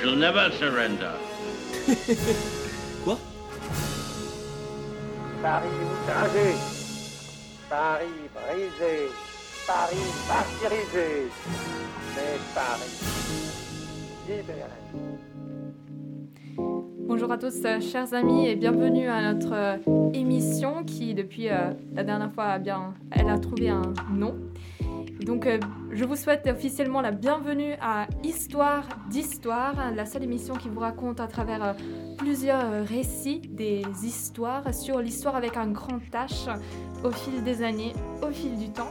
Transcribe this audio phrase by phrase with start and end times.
[0.00, 1.12] shall never surrender.
[3.04, 3.18] Quoi?
[5.42, 6.54] Paris outragé,
[7.68, 9.08] Paris brisé,
[9.66, 11.28] Paris martyrisé,
[12.16, 12.96] mais Paris
[14.26, 14.80] libéré.
[17.06, 19.76] Bonjour à tous, euh, chers amis, et bienvenue à notre euh,
[20.14, 24.34] émission qui, depuis euh, la dernière fois, a bien, elle a trouvé un nom.
[25.22, 25.58] Donc, euh,
[25.92, 31.20] je vous souhaite officiellement la bienvenue à Histoire d'Histoire, la seule émission qui vous raconte
[31.20, 31.72] à travers euh,
[32.16, 36.48] plusieurs euh, récits des histoires sur l'histoire avec un grand H
[37.02, 38.90] au fil des années, au fil du temps.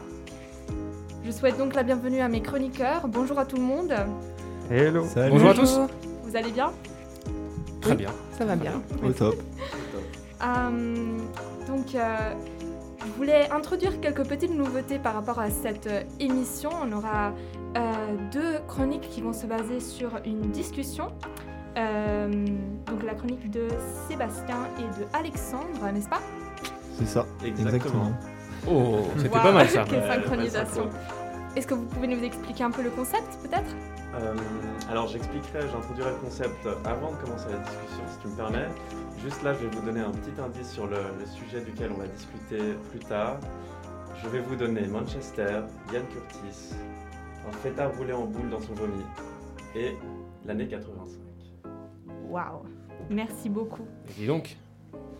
[1.23, 3.07] Je souhaite donc la bienvenue à mes chroniqueurs.
[3.07, 3.93] Bonjour à tout le monde.
[4.69, 5.05] Hello.
[5.05, 5.31] Salut.
[5.31, 5.79] Bonjour à tous.
[6.23, 6.71] Vous allez bien?
[7.81, 8.09] Très bien.
[8.37, 8.81] Ça va bien.
[9.03, 9.35] Au top.
[10.41, 11.17] Euh,
[11.67, 12.33] donc, euh,
[13.05, 16.69] je voulais introduire quelques petites nouveautés par rapport à cette euh, émission.
[16.81, 17.33] On aura
[17.77, 17.81] euh,
[18.31, 21.11] deux chroniques qui vont se baser sur une discussion.
[21.77, 22.29] Euh,
[22.87, 23.67] donc, la chronique de
[24.07, 26.21] Sébastien et de Alexandre, n'est-ce pas?
[26.97, 27.25] C'est ça.
[27.45, 28.11] Exactement.
[28.69, 29.83] Oh, c'était pas mal ça.
[29.89, 30.89] Quelle Ouais, synchronisation.
[31.59, 33.75] Est-ce que vous pouvez nous expliquer un peu le concept, peut-être?
[34.15, 34.33] Euh,
[34.89, 38.69] alors j'expliquerai, j'introduirai le concept avant de commencer la discussion, si tu me permets.
[39.21, 41.99] Juste là, je vais vous donner un petit indice sur le, le sujet duquel on
[41.99, 43.41] va discuter plus tard.
[44.23, 46.75] Je vais vous donner Manchester, Ian Curtis,
[47.45, 49.03] un fêtard roulé en boule dans son vomi
[49.75, 49.97] et
[50.45, 51.19] l'année 85.
[52.29, 52.63] Waouh
[53.09, 53.85] Merci beaucoup.
[54.07, 54.55] Et dis donc.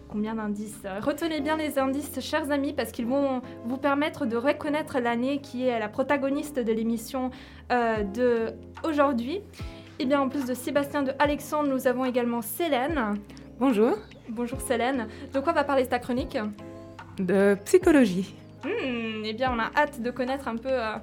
[0.10, 5.00] Combien d'indices Retenez bien les indices, chers amis, parce qu'ils vont vous permettre de reconnaître
[5.00, 7.30] l'année qui est la protagoniste de l'émission
[7.72, 9.42] euh, de aujourd'hui.
[10.00, 13.20] Et bien, en plus de Sébastien, de Alexandre, nous avons également Célène.
[13.60, 13.98] Bonjour.
[14.30, 15.08] Bonjour Célène.
[15.34, 16.38] De quoi va parler ta chronique
[17.20, 18.34] De psychologie.
[19.24, 20.96] Eh bien, on a hâte de connaître un peu euh,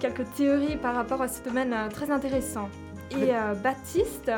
[0.00, 2.68] quelques théories par rapport à ce domaine euh, très intéressant.
[3.12, 4.32] Et euh, Baptiste,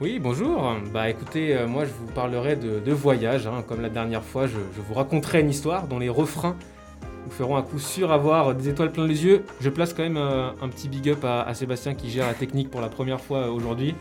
[0.00, 0.74] Oui, bonjour.
[0.92, 3.46] Bah écoutez, euh, moi je vous parlerai de, de voyage.
[3.46, 3.64] hein.
[3.66, 6.54] Comme la dernière fois, je, je vous raconterai une histoire dont les refrains
[7.24, 9.44] vous feront à coup sûr avoir des étoiles plein les yeux.
[9.60, 12.34] Je place quand même euh, un petit big up à, à Sébastien qui gère la
[12.34, 13.94] technique pour la première fois euh, aujourd'hui.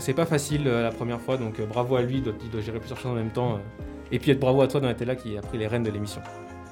[0.00, 2.50] C'est pas, pas facile euh, la première fois, donc bravo à lui, il doit, il
[2.50, 3.58] doit gérer plusieurs choses en même temps.
[4.10, 6.20] Et puis être bravo à toi Donatella qui a pris les rênes de l'émission.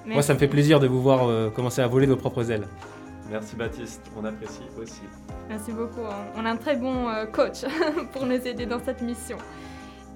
[0.06, 2.66] Moi ça me fait plaisir de vous voir commencer à voler vos propres ailes.
[3.30, 5.02] Merci Baptiste, on apprécie aussi.
[5.48, 6.00] Merci beaucoup.
[6.36, 7.64] On a un très bon euh, coach
[8.12, 9.36] pour nous aider dans cette mission.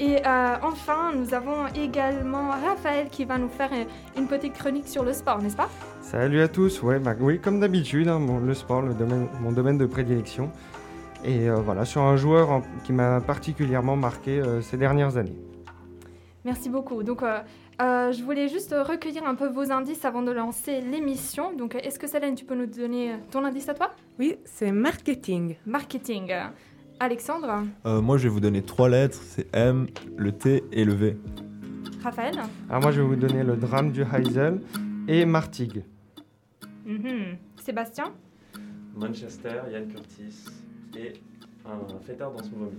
[0.01, 3.85] Et euh, enfin, nous avons également Raphaël qui va nous faire euh,
[4.19, 5.69] une petite chronique sur le sport, n'est-ce pas?
[6.03, 9.79] Salut à tous, ouais, bah, oui, comme d'habitude, hein, le sport, le domaine, mon domaine
[9.79, 10.51] de prédilection.
[11.25, 15.37] Et euh, voilà, sur un joueur en- qui m'a particulièrement marqué euh, ces dernières années.
[16.45, 17.03] Merci beaucoup.
[17.03, 17.39] Donc, euh,
[17.81, 21.55] euh, je voulais juste recueillir un peu vos indices avant de lancer l'émission.
[21.57, 23.93] Donc, est-ce que Célène, tu peux nous donner ton indice à toi?
[24.19, 25.57] Oui, c'est marketing.
[25.67, 26.33] Marketing.
[27.01, 29.21] Alexandre, Euh, moi, je vais vous donner trois lettres.
[29.23, 31.17] C'est M, le T et le V.
[32.03, 32.35] Raphaël,
[32.69, 34.61] Alors moi, je vais vous donner le drame du Heisel
[35.09, 35.83] et Martigues.
[36.85, 37.37] Mhm.
[37.63, 38.13] Sébastien,
[38.95, 40.45] Manchester, Ian Curtis
[40.99, 41.15] et
[41.65, 42.77] un fêtard dans son vomi.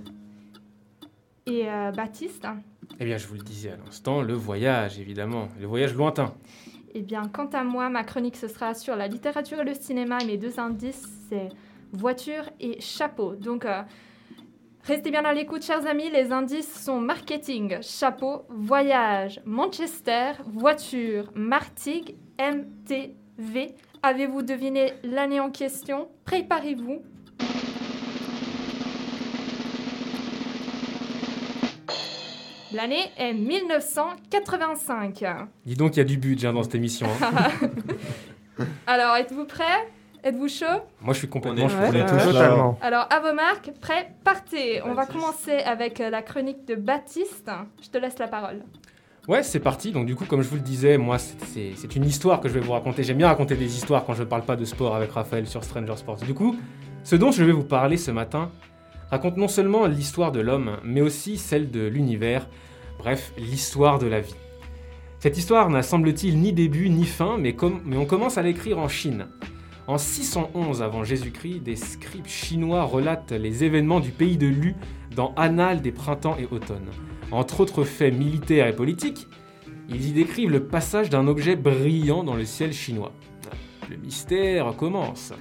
[1.46, 2.48] Et euh, Baptiste.
[3.00, 5.50] Eh bien, je vous le disais à l'instant, le voyage, évidemment.
[5.60, 6.34] Le voyage lointain.
[6.94, 10.20] Eh bien, quant à moi, ma chronique, ce sera sur la littérature et le cinéma.
[10.22, 11.50] Et mes deux indices, c'est
[11.92, 13.36] voiture et chapeau.
[13.36, 13.82] Donc, euh,
[14.84, 16.10] restez bien à l'écoute, chers amis.
[16.10, 23.76] Les indices sont marketing, chapeau, voyage, Manchester, voiture, Martigues, MTV.
[24.02, 26.08] Avez-vous deviné l'année en question?
[26.24, 27.02] Préparez-vous.
[32.76, 35.24] L'année est 1985.
[35.66, 37.08] Dis donc, il y a du budget hein, dans cette émission.
[37.22, 37.48] hein.
[38.88, 39.88] Alors, êtes-vous prêts?
[40.26, 40.82] Êtes-vous chaud?
[41.00, 41.78] Moi, je suis complètement chaud.
[41.78, 42.02] Ouais.
[42.82, 47.50] Alors, à vos marques, prêts, partez On va commencer avec euh, la chronique de Baptiste.
[47.82, 48.62] Je te laisse la parole.
[49.30, 49.94] Ouais, c'est parti.
[49.94, 52.60] Donc, du coup, comme je vous le disais, moi, c'est une histoire que je vais
[52.60, 53.04] vous raconter.
[53.04, 55.64] J'aime bien raconter des histoires quand je ne parle pas de sport avec Raphaël sur
[55.64, 56.18] Stranger Sports.
[56.18, 56.58] Du coup,
[57.04, 58.52] ce dont je vais vous parler ce matin
[59.12, 62.48] raconte non seulement l'histoire de l'homme, mais aussi celle de l'univers.
[63.06, 64.34] Bref, l'histoire de la vie.
[65.20, 67.56] Cette histoire n'a semble-t-il ni début ni fin, mais,
[67.96, 69.28] on commence à l'écrire en Chine.
[69.86, 74.74] En 611 avant Jésus-Christ, des scribes chinois relatent les événements du pays de Lu
[75.16, 76.90] dans Annales des printemps et automnes.
[77.30, 79.28] Entre autres faits militaires et politiques,
[79.88, 83.12] ils y décrivent le passage d'un objet brillant dans le ciel chinois.
[83.88, 85.32] Le mystère commence.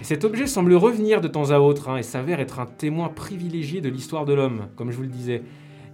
[0.00, 3.08] Et cet objet semble revenir de temps à autre hein, et s'avère être un témoin
[3.08, 5.42] privilégié de l'histoire de l'homme, comme je vous le disais.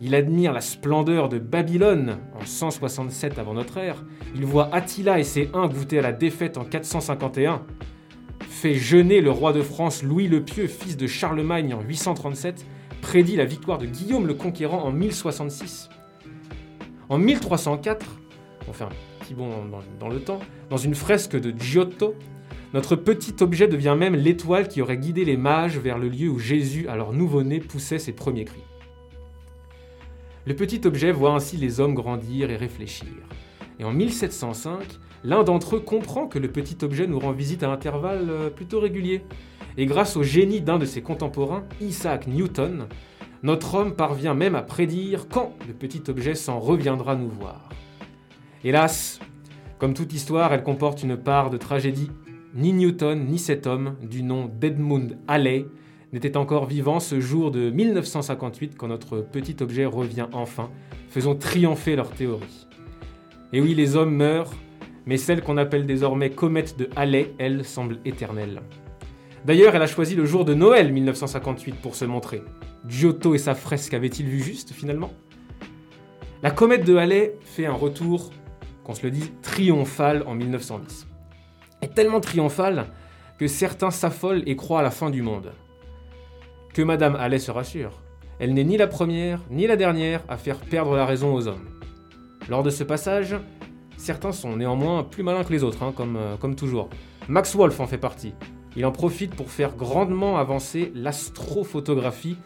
[0.06, 4.04] Il admire la splendeur de Babylone en 167 avant notre ère.
[4.34, 7.62] Il voit Attila et ses Huns goûter à la défaite en 451.
[8.40, 12.66] fait jeûner le roi de France Louis le Pieux, fils de Charlemagne en 837,
[13.00, 15.88] prédit la victoire de Guillaume le Conquérant en 1066.
[17.08, 18.04] En 1304,
[18.68, 18.90] on fait un
[19.20, 22.14] petit bond dans, dans le temps, dans une fresque de Giotto,
[22.74, 26.40] notre petit objet devient même l'étoile qui aurait guidé les mages vers le lieu où
[26.40, 28.64] Jésus, alors nouveau-né, poussait ses premiers cris.
[30.46, 33.08] Le petit objet voit ainsi les hommes grandir et réfléchir.
[33.78, 34.78] Et en 1705,
[35.24, 38.78] l'un d'entre eux comprend que le petit objet nous rend visite à intervalles euh, plutôt
[38.78, 39.22] réguliers.
[39.78, 42.86] Et grâce au génie d'un de ses contemporains, Isaac Newton,
[43.42, 47.70] notre homme parvient même à prédire quand le petit objet s'en reviendra nous voir.
[48.62, 49.20] Hélas,
[49.78, 52.10] comme toute histoire, elle comporte une part de tragédie.
[52.54, 55.66] Ni Newton, ni cet homme, du nom d'Edmund Halley,
[56.14, 60.70] n'était encore vivant ce jour de 1958 quand notre petit objet revient enfin,
[61.08, 62.68] faisant triompher leur théorie.
[63.52, 64.54] Et oui, les hommes meurent,
[65.06, 68.62] mais celle qu'on appelle désormais comète de Halley, elle, semble éternelle.
[69.44, 72.44] D'ailleurs, elle a choisi le jour de Noël 1958 pour se montrer.
[72.86, 75.10] Giotto et sa fresque avaient-ils vu juste finalement?
[76.44, 78.30] La comète de Halley fait un retour,
[78.84, 81.08] qu'on se le dise, triomphal en 1910.
[81.82, 82.86] Et tellement triomphal
[83.36, 85.50] que certains s'affolent et croient à la fin du monde.
[86.74, 88.02] Que Madame Halley se rassure.
[88.40, 91.68] Elle n'est ni la première ni la dernière à faire perdre la raison aux hommes.
[92.48, 93.36] Lors de ce passage,
[93.96, 96.90] certains sont néanmoins plus malins que les autres, hein, comme, euh, comme toujours.
[97.28, 98.34] Max Wolf en fait partie.
[98.74, 102.38] Il en profite pour faire grandement avancer l'astrophotographie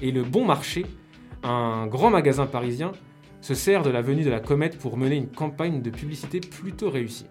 [0.00, 0.86] et le Bon Marché,
[1.42, 2.92] un grand magasin parisien,
[3.42, 6.88] se sert de la venue de la comète pour mener une campagne de publicité plutôt
[6.88, 7.26] réussie.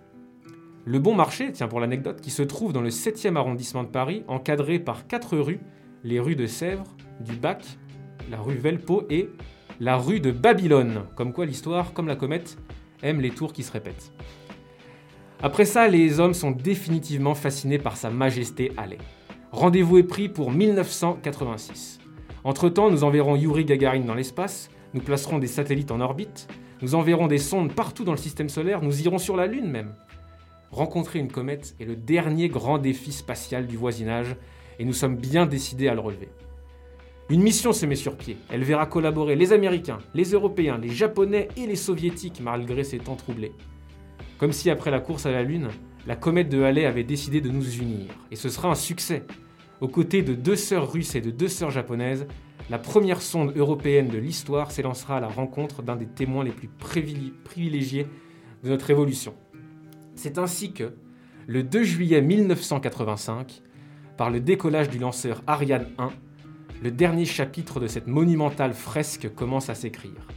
[0.86, 4.24] Le Bon Marché, tiens pour l'anecdote, qui se trouve dans le 7e arrondissement de Paris,
[4.28, 5.60] encadré par quatre rues,
[6.06, 6.86] les rues de Sèvres,
[7.20, 7.66] du Bac,
[8.30, 9.28] la rue Velpeau et
[9.80, 11.02] la rue de Babylone.
[11.16, 12.58] Comme quoi l'histoire, comme la comète,
[13.02, 14.14] aime les tours qui se répètent.
[15.42, 19.00] Après ça, les hommes sont définitivement fascinés par sa majesté Halley.
[19.52, 22.00] Rendez-vous est pris pour 1986.
[22.44, 26.48] Entre-temps, nous enverrons Yuri Gagarin dans l'espace, nous placerons des satellites en orbite,
[26.84, 29.96] nous enverrons des sondes partout dans le système solaire, nous irons sur la Lune même.
[30.70, 34.36] Rencontrer une comète est le dernier grand défi spatial du voisinage
[34.80, 36.30] et nous sommes bien décidés à le relever.
[37.30, 38.38] Une mission se met sur pied.
[38.50, 43.16] Elle verra collaborer les Américains, les Européens, les Japonais et les Soviétiques malgré ces temps
[43.16, 43.54] troublés.
[44.38, 45.70] Comme si après la course à la Lune,
[46.06, 48.08] la comète de Halley avait décidé de nous unir.
[48.30, 49.24] Et ce sera un succès.
[49.82, 52.28] Aux côtés de deux sœurs russes et de deux sœurs japonaises,
[52.70, 56.68] la première sonde européenne de l'histoire s'élancera à la rencontre d'un des témoins les plus
[56.68, 58.08] privilégiés
[58.64, 59.34] de notre évolution.
[60.16, 60.94] C'est ainsi que,
[61.48, 63.62] le 2 juillet 1985,
[64.18, 66.10] par le décollage du lanceur Ariane 1,
[66.84, 70.28] le dernier chapitre de cette monumentale fresque commence à s'écrire.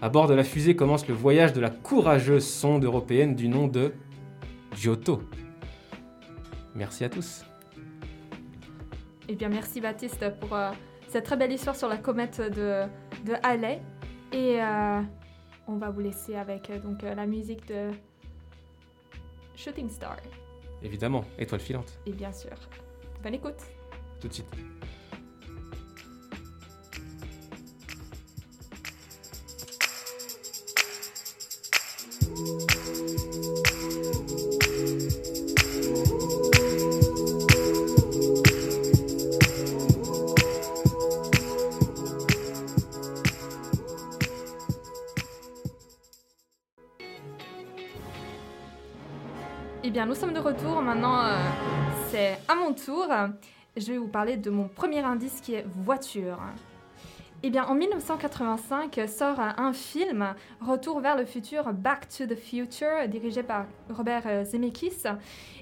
[0.00, 3.66] À bord de la fusée commence le voyage de la courageuse sonde européenne du nom
[3.66, 3.92] de
[4.76, 5.22] Giotto.
[6.74, 7.44] Merci à tous.
[9.28, 10.70] Eh bien, merci Baptiste pour euh,
[11.08, 12.84] cette très belle histoire sur la comète de,
[13.26, 13.80] de Halley.
[14.32, 15.00] Et euh,
[15.66, 17.90] on va vous laisser avec euh, donc, euh, la musique de
[19.56, 20.16] Shooting Star.
[20.82, 22.52] Évidemment, étoile filante, Et bien sûr,
[23.22, 23.56] bonne écoute.
[24.20, 24.46] tout de suite.
[49.88, 50.82] Eh bien, nous sommes de retour.
[50.82, 51.47] Maintenant, euh,
[52.10, 53.06] c'est à mon tour.
[53.76, 56.38] Je vais vous parler de mon premier indice qui est voiture.
[57.44, 63.06] Eh bien, en 1985 sort un film, Retour vers le futur, Back to the Future,
[63.06, 65.04] dirigé par Robert euh, Zemeckis.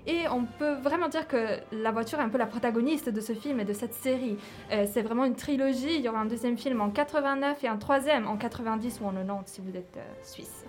[0.06, 3.34] Et on peut vraiment dire que la voiture est un peu la protagoniste de ce
[3.34, 4.38] film et de cette série.
[4.72, 5.96] Euh, c'est vraiment une trilogie.
[5.96, 9.12] Il y aura un deuxième film en 89 et un troisième en 90 ou en
[9.12, 10.64] 90 si vous êtes euh, suisse.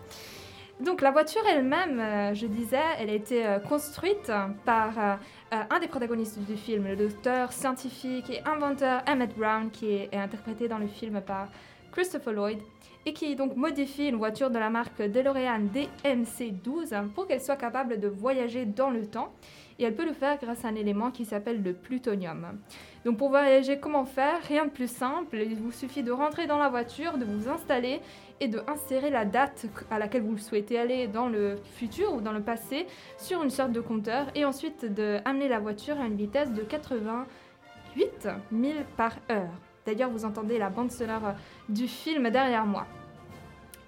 [0.82, 4.32] Donc la voiture elle-même, je disais, elle a été construite
[4.64, 5.18] par
[5.54, 10.10] euh, un des protagonistes du film, le docteur scientifique et inventeur Emmett Brown, qui est,
[10.12, 11.48] est interprété dans le film par
[11.92, 12.60] Christopher Lloyd,
[13.06, 18.00] et qui donc modifie une voiture de la marque DeLorean DMC-12 pour qu'elle soit capable
[18.00, 19.32] de voyager dans le temps.
[19.80, 22.60] Et elle peut le faire grâce à un élément qui s'appelle le plutonium.
[23.06, 24.42] Donc pour voyager, comment faire?
[24.48, 28.02] Rien de plus simple, il vous suffit de rentrer dans la voiture, de vous installer
[28.40, 32.32] et de insérer la date à laquelle vous souhaitez aller dans le futur ou dans
[32.32, 36.16] le passé sur une sorte de compteur et ensuite de amener la voiture à une
[36.16, 39.50] vitesse de 88 000 par heure.
[39.86, 41.34] D'ailleurs, vous entendez la bande sonore
[41.70, 42.86] du film derrière moi.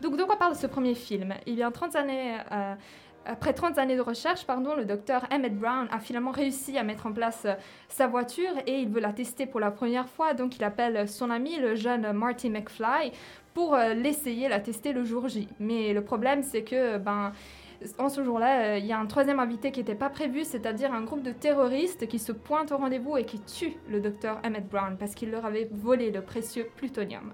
[0.01, 1.34] Donc, de quoi parle ce premier film?
[1.46, 2.75] Il y a 30 années euh,
[3.29, 7.05] après 30 années de recherche, pardon, le docteur Emmett Brown a finalement réussi à mettre
[7.05, 7.53] en place euh,
[7.88, 10.33] sa voiture et il veut la tester pour la première fois.
[10.33, 13.12] Donc il appelle son ami, le jeune Marty McFly,
[13.53, 15.48] pour euh, l'essayer, la tester le jour J.
[15.59, 17.31] Mais le problème, c'est que ben,
[17.98, 20.91] en ce jour-là, euh, il y a un troisième invité qui n'était pas prévu, c'est-à-dire
[20.93, 24.67] un groupe de terroristes qui se pointent au rendez-vous et qui tuent le docteur Emmett
[24.67, 27.31] Brown parce qu'il leur avait volé le précieux plutonium.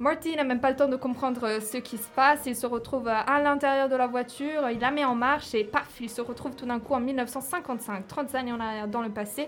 [0.00, 2.46] Marty n'a même pas le temps de comprendre euh, ce qui se passe.
[2.46, 5.62] Il se retrouve euh, à l'intérieur de la voiture, il la met en marche et
[5.62, 9.10] paf, il se retrouve tout d'un coup en 1955, 30 années en arrière dans le
[9.10, 9.46] passé.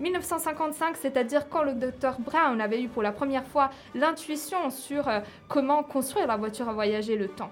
[0.00, 5.08] 1955, c'est-à-dire quand le docteur Brown avait eu pour la première fois l'intuition sur
[5.48, 7.50] comment construire la voiture à voyager le temps.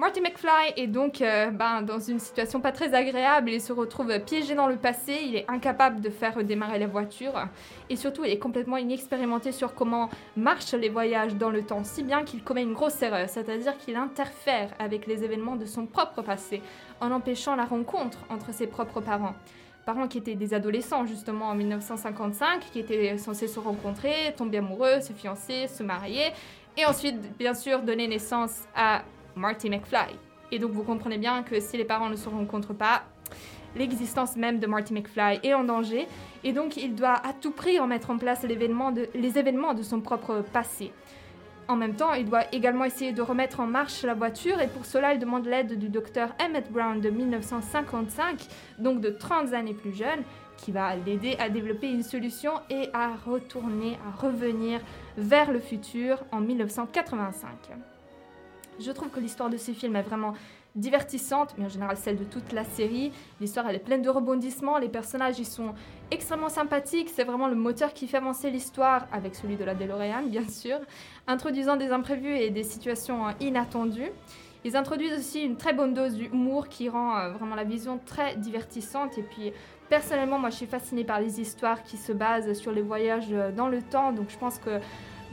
[0.00, 3.50] Marty McFly est donc euh, ben, dans une situation pas très agréable.
[3.50, 5.18] Il se retrouve piégé dans le passé.
[5.26, 7.34] Il est incapable de faire démarrer la voiture.
[7.90, 12.02] Et surtout, il est complètement inexpérimenté sur comment marchent les voyages dans le temps, si
[12.02, 16.22] bien qu'il commet une grosse erreur, c'est-à-dire qu'il interfère avec les événements de son propre
[16.22, 16.62] passé,
[17.02, 19.34] en empêchant la rencontre entre ses propres parents
[19.84, 25.00] parents qui étaient des adolescents justement en 1955, qui étaient censés se rencontrer, tomber amoureux,
[25.00, 26.32] se fiancer, se marier,
[26.76, 29.02] et ensuite bien sûr donner naissance à
[29.36, 30.16] Marty McFly.
[30.52, 33.02] Et donc vous comprenez bien que si les parents ne se rencontrent pas,
[33.76, 36.06] l'existence même de Marty McFly est en danger.
[36.44, 38.54] Et donc il doit à tout prix en mettre en place les
[39.38, 40.92] événements de son propre passé.
[41.70, 44.84] En même temps, il doit également essayer de remettre en marche la voiture et pour
[44.84, 48.44] cela, il demande l'aide du docteur Emmett Brown de 1955,
[48.80, 50.24] donc de 30 années plus jeune,
[50.56, 54.80] qui va l'aider à développer une solution et à retourner, à revenir
[55.16, 57.48] vers le futur en 1985.
[58.78, 60.34] Je trouve que l'histoire de ce film est vraiment
[60.76, 63.12] divertissante, mais en général celle de toute la série.
[63.40, 65.74] L'histoire elle est pleine de rebondissements, les personnages ils sont
[66.10, 70.22] extrêmement sympathiques, c'est vraiment le moteur qui fait avancer l'histoire, avec celui de la DeLorean
[70.28, 70.78] bien sûr,
[71.26, 74.10] introduisant des imprévus et des situations euh, inattendues.
[74.62, 78.36] Ils introduisent aussi une très bonne dose d'humour qui rend euh, vraiment la vision très
[78.36, 79.16] divertissante.
[79.16, 79.52] Et puis,
[79.88, 83.52] personnellement, moi, je suis fascinée par les histoires qui se basent sur les voyages euh,
[83.52, 84.12] dans le temps.
[84.12, 84.78] Donc, je pense que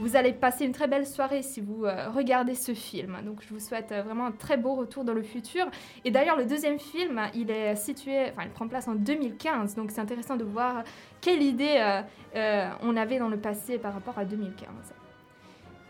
[0.00, 3.18] vous allez passer une très belle soirée si vous euh, regardez ce film.
[3.24, 5.66] Donc je vous souhaite euh, vraiment un très beau retour dans le futur.
[6.04, 9.74] Et d'ailleurs, le deuxième film, il est situé, enfin, il prend place en 2015.
[9.74, 10.84] Donc c'est intéressant de voir
[11.20, 12.02] quelle idée
[12.36, 14.68] euh, on avait dans le passé par rapport à 2015.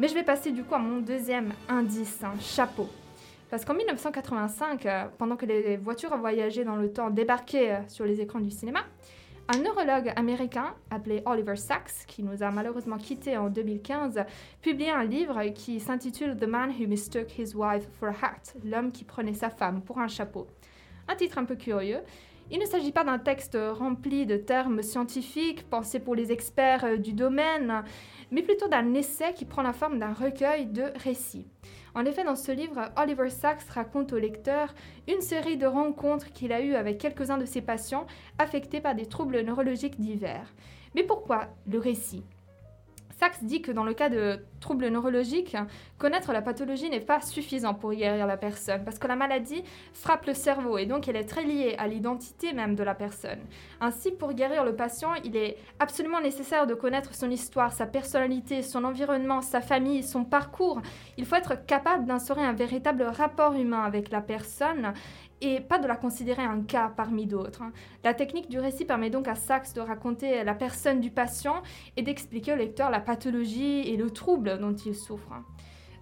[0.01, 2.89] Mais je vais passer du coup à mon deuxième indice, un chapeau.
[3.51, 4.87] Parce qu'en 1985,
[5.17, 8.81] pendant que les voitures voyager dans le temps débarquaient sur les écrans du cinéma,
[9.49, 14.25] un neurologue américain appelé Oliver Sacks, qui nous a malheureusement quittés en 2015,
[14.61, 18.93] publié un livre qui s'intitule The Man Who Mistook His Wife for a Hat, l'homme
[18.93, 20.47] qui prenait sa femme pour un chapeau.
[21.09, 22.01] Un titre un peu curieux.
[22.51, 26.97] Il ne s'agit pas d'un texte rempli de termes scientifiques pensés pour les experts euh,
[26.97, 27.85] du domaine,
[28.31, 31.47] mais plutôt d'un essai qui prend la forme d'un recueil de récits.
[31.95, 34.75] En effet, dans ce livre, Oliver Sacks raconte au lecteur
[35.07, 38.07] une série de rencontres qu'il a eues avec quelques-uns de ses patients
[38.39, 40.53] affectés par des troubles neurologiques divers.
[40.95, 42.25] Mais pourquoi le récit?
[43.19, 45.57] Sachs dit que dans le cas de troubles neurologiques,
[45.99, 50.27] connaître la pathologie n'est pas suffisant pour guérir la personne, parce que la maladie frappe
[50.27, 53.41] le cerveau et donc elle est très liée à l'identité même de la personne.
[53.81, 58.63] Ainsi, pour guérir le patient, il est absolument nécessaire de connaître son histoire, sa personnalité,
[58.63, 60.81] son environnement, sa famille, son parcours.
[61.17, 64.93] Il faut être capable d'instaurer un véritable rapport humain avec la personne
[65.41, 67.63] et pas de la considérer un cas parmi d'autres.
[67.63, 67.73] Hein.
[68.05, 71.63] La technique du récit permet donc à Sachs de raconter la personne du patient
[71.97, 75.33] et d'expliquer au lecteur la pathologie et le trouble dont il souffre.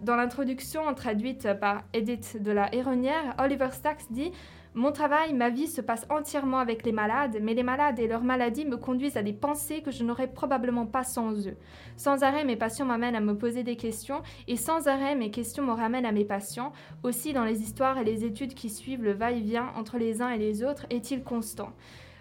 [0.02, 4.31] Dans l'introduction traduite par Edith de la Héronnière, Oliver Sacks dit
[4.76, 8.23] mon travail, ma vie se passe entièrement avec les malades, mais les malades et leurs
[8.23, 11.56] maladies me conduisent à des pensées que je n'aurais probablement pas sans eux.
[11.97, 15.64] Sans arrêt, mes patients m'amènent à me poser des questions, et sans arrêt, mes questions
[15.64, 16.75] me ramènent à mes patients.
[17.02, 20.38] Aussi, dans les histoires et les études qui suivent, le va-et-vient entre les uns et
[20.38, 21.73] les autres est-il constant?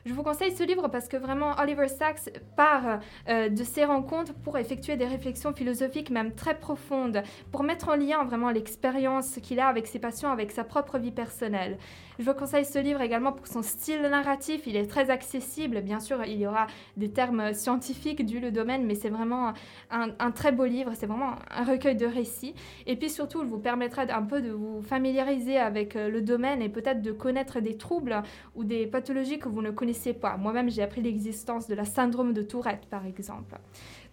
[0.05, 4.35] Je vous conseille ce livre parce que vraiment Oliver Sacks part euh, de ses rencontres
[4.35, 9.59] pour effectuer des réflexions philosophiques même très profondes, pour mettre en lien vraiment l'expérience qu'il
[9.59, 11.79] a avec ses patients, avec sa propre vie personnelle.
[12.19, 14.67] Je vous conseille ce livre également pour son style narratif.
[14.67, 15.81] Il est très accessible.
[15.81, 19.53] Bien sûr, il y aura des termes scientifiques du le domaine, mais c'est vraiment
[19.89, 20.91] un, très beau livre.
[20.93, 22.53] C'est vraiment un recueil de récits.
[22.85, 26.61] Et puis surtout, il vous permettra un peu de vous familiariser avec euh, le domaine
[26.61, 28.21] et peut-être de connaître des troubles
[28.55, 30.37] ou des pathologies que vous ne connaissez pas.
[30.37, 33.55] Moi-même, j'ai appris l'existence de la syndrome de Tourette, par exemple.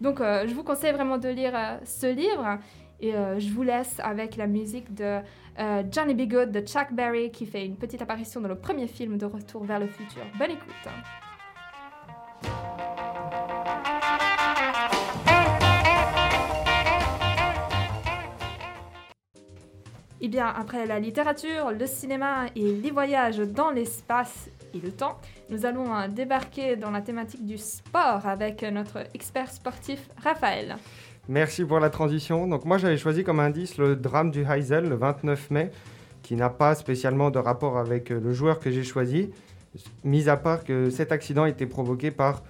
[0.00, 2.58] Donc, euh, je vous conseille vraiment de lire euh, ce livre.
[3.00, 5.18] Et je vous laisse avec la musique de
[5.58, 6.30] euh, Johnny B.
[6.30, 9.64] Good de Chuck Berry qui fait une petite apparition dans le premier film de Retour
[9.64, 10.22] vers le futur.
[10.38, 10.70] Bonne écoute.
[20.24, 25.18] Eh bien, après la littérature, le cinéma et les voyages dans l'espace et le temps,
[25.52, 30.76] nous allons euh, débarquer dans la thématique du sport avec notre expert sportif Raphaël.
[31.28, 32.46] Merci pour la transition.
[32.46, 35.70] Donc moi j'avais choisi comme indice le drame du Heysel le 29 mai,
[36.22, 39.30] qui n'a pas spécialement de rapport avec euh, le joueur que j'ai choisi,
[40.04, 42.42] mis à part que cet accident été provoqué par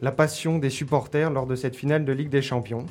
[0.00, 2.86] la passion des supporters lors de cette finale de Ligue des Champions.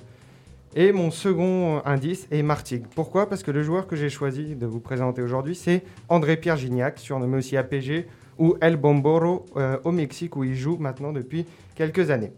[0.76, 2.86] Et mon second indice est Martigues.
[2.96, 3.30] Pourquoi?
[3.30, 7.38] Parce que le joueur que j'ai choisi de vous présenter aujourd'hui, c'est André-Pierre Gignac, surnommé
[7.38, 12.32] aussi APG, ou El Bomboro euh, au Mexique, où il joue maintenant depuis quelques années.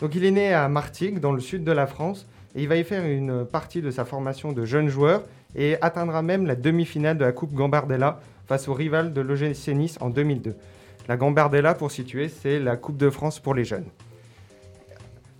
[0.00, 2.76] Donc il est né à Martigues, dans le sud de la France, et il va
[2.76, 5.24] y faire une partie de sa formation de jeune joueur
[5.54, 9.96] et atteindra même la demi-finale de la Coupe Gambardella face au rival de l'OGC Nice
[10.00, 10.54] en 2002.
[11.08, 13.86] La Gambardella, pour situer, c'est la Coupe de France pour les jeunes.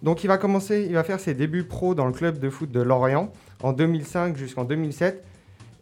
[0.02, 2.70] Donc il va commencer, il va faire ses débuts pro dans le club de foot
[2.70, 5.24] de Lorient en 2005 jusqu'en 2007.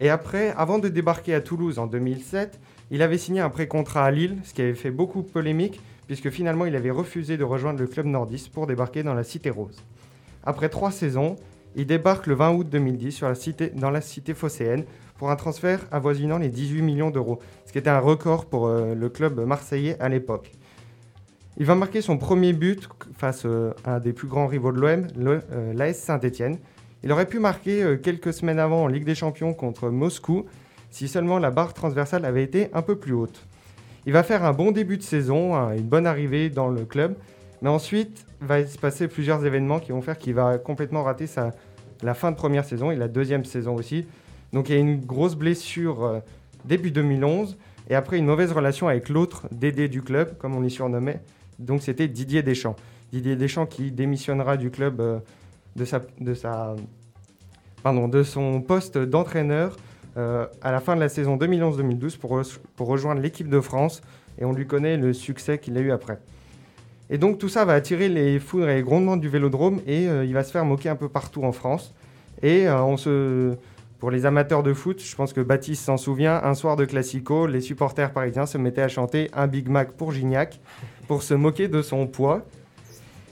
[0.00, 2.58] Et après, avant de débarquer à Toulouse en 2007,
[2.90, 6.30] il avait signé un pré-contrat à Lille, ce qui avait fait beaucoup de polémique, puisque
[6.30, 9.82] finalement il avait refusé de rejoindre le club nordiste pour débarquer dans la Cité Rose.
[10.44, 11.36] Après trois saisons,
[11.76, 14.84] il débarque le 20 août 2010 sur la cité, dans la cité phocéenne
[15.16, 18.94] pour un transfert avoisinant les 18 millions d'euros, ce qui était un record pour euh,
[18.94, 20.52] le club marseillais à l'époque.
[21.56, 24.80] Il va marquer son premier but face euh, à un des plus grands rivaux de
[24.80, 25.06] l'OM,
[25.52, 26.58] euh, l'AS Saint-Etienne.
[27.04, 30.46] Il aurait pu marquer euh, quelques semaines avant en Ligue des Champions contre Moscou,
[30.94, 33.44] si seulement la barre transversale avait été un peu plus haute.
[34.06, 37.16] Il va faire un bon début de saison, hein, une bonne arrivée dans le club,
[37.62, 41.50] mais ensuite va se passer plusieurs événements qui vont faire qu'il va complètement rater sa,
[42.04, 44.06] la fin de première saison et la deuxième saison aussi.
[44.52, 46.22] Donc il y a une grosse blessure
[46.64, 47.56] début 2011
[47.90, 51.20] et après une mauvaise relation avec l'autre Dédé du club, comme on l'y surnommait,
[51.58, 52.76] donc c'était Didier Deschamps.
[53.12, 55.18] Didier Deschamps qui démissionnera du club euh,
[55.74, 56.76] de, sa, de, sa,
[57.82, 63.20] pardon, de son poste d'entraîneur euh, à la fin de la saison 2011-2012 pour, rejoindre
[63.20, 64.02] l'équipe de France.
[64.38, 66.18] Et on lui connaît le succès qu'il a eu après.
[67.10, 70.24] Et donc tout ça va attirer les foudres et les grondements du vélodrome et euh,
[70.24, 71.94] il va se faire moquer un peu partout en France.
[72.42, 73.54] Et on se...
[74.00, 77.46] pour les amateurs de foot, je pense que Baptiste s'en souvient, un soir de Classico,
[77.46, 80.60] les supporters parisiens se mettaient à chanter un Big Mac pour Gignac
[81.06, 82.44] pour se moquer de son poids.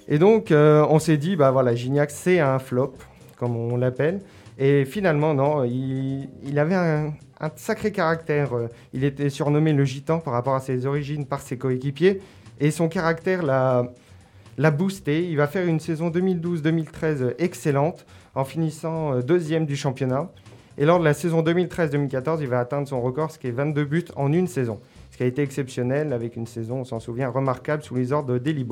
[0.09, 2.95] Et donc, euh, on s'est dit, bah voilà, Gignac, c'est un flop,
[3.37, 4.21] comme on l'appelle.
[4.59, 7.15] Et finalement, non, il, avait un,
[7.57, 8.51] sacré caractère.
[8.93, 12.21] Il était surnommé le gitan par rapport à ses origines par ses coéquipiers.
[12.61, 15.29] Et son caractère l'a boosté.
[15.29, 20.31] Il va faire une saison 2012-2013 excellente en finissant euh, deuxième du championnat.
[20.79, 23.85] Et lors de la saison 2013-2014, il va atteindre son record, ce qui est 22
[23.85, 24.81] buts en une saison
[25.13, 28.33] ce qui a été exceptionnel avec une saison, on s'en souvient, remarquable sous les ordres
[28.33, 28.67] de Deli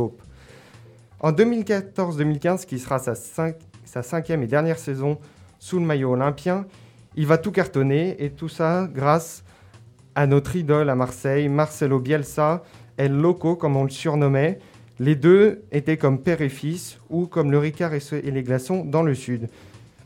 [1.20, 5.18] En 2014-2015, qui sera sa cinquième et dernière saison
[5.60, 6.66] sous le maillot olympien,
[7.14, 9.44] il va tout cartonner et tout ça grâce
[10.16, 12.64] à notre idole à Marseille, Marcelo Bielsa,
[12.96, 14.58] El Loco comme on le surnommait.
[14.98, 19.02] Les deux étaient comme père et fils ou comme le Ricard et les glaçons dans
[19.02, 19.48] le sud.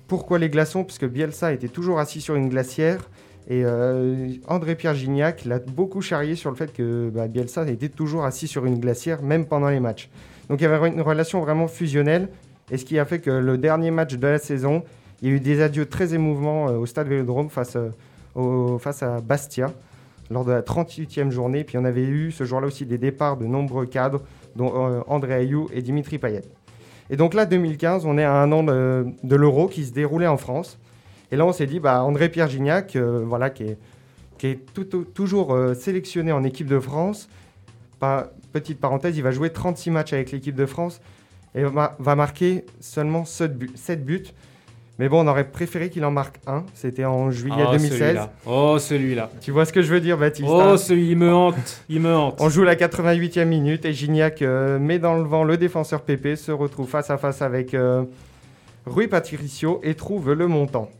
[0.06, 0.84] Pourquoi les glaçons?
[0.84, 3.08] Parce que Bielsa était toujours assis sur une glacière
[3.48, 8.24] et euh, André-Pierre Gignac l'a beaucoup charrié sur le fait que bah, Bielsa était toujours
[8.24, 10.08] assis sur une glacière, même pendant les matchs.
[10.48, 12.28] Donc il y avait une relation vraiment fusionnelle,
[12.70, 14.82] et ce qui a fait que le dernier match de la saison,
[15.24, 19.02] il y a eu des adieux très émouvants euh, au stade Vélodrome face, euh, face
[19.02, 19.72] à Bastia
[20.30, 21.64] lors de la 38e journée.
[21.64, 24.22] Puis on avait eu ce jour-là aussi des départs de nombreux cadres,
[24.54, 24.72] dont
[25.08, 26.42] André Ayou et Dimitri Payet.
[27.10, 30.38] Et donc là, 2015, on est à un an de l'Euro qui se déroulait en
[30.38, 30.78] France.
[31.34, 34.74] Et là, on s'est dit, bah, André-Pierre Gignac, euh, voilà, qui est,
[35.14, 37.28] toujours euh, sélectionné en équipe de France.
[38.52, 41.00] petite parenthèse, il va jouer 36 matchs avec l'équipe de France
[41.54, 44.24] et va, va marquer seulement 7 buts, 7 buts.
[44.98, 46.64] Mais bon, on aurait préféré qu'il en marque un.
[46.74, 48.18] C'était en juillet 2016.
[48.46, 49.30] oh, celui-là.
[49.40, 51.82] Tu vois ce que je veux dire, Baptiste Oh, hein celui, il me hante.
[51.88, 52.36] Il me hante.
[52.40, 56.36] On joue la 88e minute et Gignac euh, met dans le vent le défenseur Pépé,
[56.36, 57.76] se retrouve face à face avec
[58.86, 60.90] Rui Patricio et trouve le montant.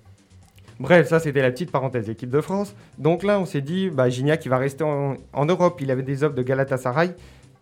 [0.80, 2.74] Bref, ça c'était la petite parenthèse équipe de France.
[2.98, 5.80] Donc là, on s'est dit, bah, Gignac, il va rester en, Europe.
[5.80, 7.14] Il avait des offres de Galatasaray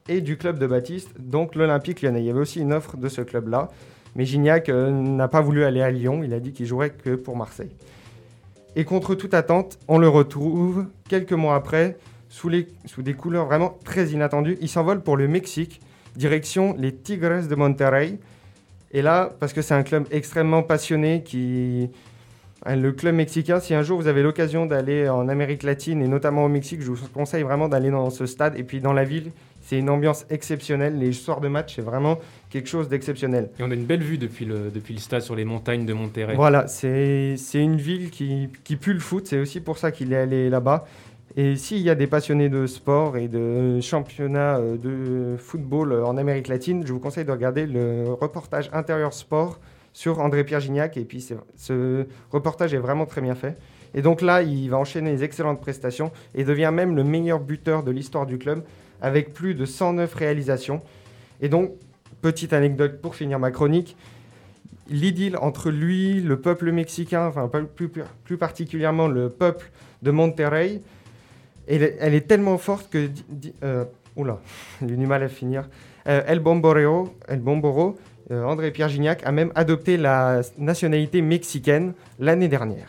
[0.09, 2.21] et du club de Baptiste, donc l'Olympique lyonnais.
[2.21, 3.69] Il y avait aussi une offre de ce club-là.
[4.17, 6.23] Mais Gignac euh, n'a pas voulu aller à Lyon.
[6.23, 7.71] Il a dit qu'il jouerait que pour Marseille.
[8.77, 11.99] Et contre toute attente, on le retrouve quelques mois après,
[12.29, 12.51] sous,
[12.87, 14.57] sous des couleurs vraiment très inattendues.
[14.61, 15.81] Il s'envole pour le Mexique,
[16.17, 18.19] direction les Tigres de Monterrey.
[18.93, 21.91] Et là, parce que c'est un club extrêmement passionné qui,
[22.65, 26.07] Hein, le club mexicain, si un jour vous avez l'occasion d'aller en Amérique latine et
[26.07, 28.57] notamment au Mexique, je vous conseille vraiment d'aller dans ce stade.
[28.57, 30.99] Et puis dans la ville, C'est une ambiance exceptionnelle.
[30.99, 32.19] Les soirs de match, c'est vraiment
[32.51, 33.51] quelque chose d'exceptionnel.
[33.59, 35.93] Et on a une belle vue depuis le, depuis le stade sur les montagnes de
[35.93, 36.35] Monterrey.
[36.35, 39.27] Voilà, c'est une ville qui, qui pue le foot.
[39.27, 40.85] C'est aussi pour ça qu'il est allé là-bas.
[41.37, 46.05] Et s'il y a des passionnés de sport et de championnat euh, de football euh,
[46.05, 49.59] en Amérique latine, je vous conseille de regarder le reportage intérieur sport
[49.95, 50.99] sur André-Pierre Gignac.
[50.99, 53.57] Et puis ce reportage est vraiment très bien fait.
[53.95, 57.83] Et donc là, il va enchaîner les excellentes prestations et devient même le meilleur buteur
[57.83, 58.63] de l'histoire du club
[59.03, 60.81] avec plus de 109 réalisations.
[61.43, 61.73] Et donc,
[62.23, 63.97] petite anecdote pour finir ma chronique,
[64.89, 69.71] l'idylle entre lui, le peuple mexicain, enfin plus, plus, particulièrement le peuple
[70.03, 70.81] de Monterrey,
[71.69, 73.09] elle, est- elle est tellement forte que...
[73.63, 73.85] euh,
[74.17, 74.41] oula,
[74.81, 75.69] j'ai du mal à finir.
[76.09, 77.97] Euh, El Bomboreo, El Bomboro,
[78.31, 82.89] euh, André-Pierre Gignac a même adopté la nationalité mexicaine l'année dernière.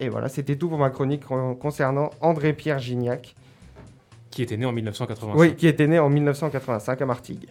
[0.00, 3.34] Et voilà, c'était tout pour ma chronique con- concernant André-Pierre Gignac,
[4.38, 5.36] Qui était né en 1985.
[5.36, 7.48] oui, qui était né en 1985 à Martigues.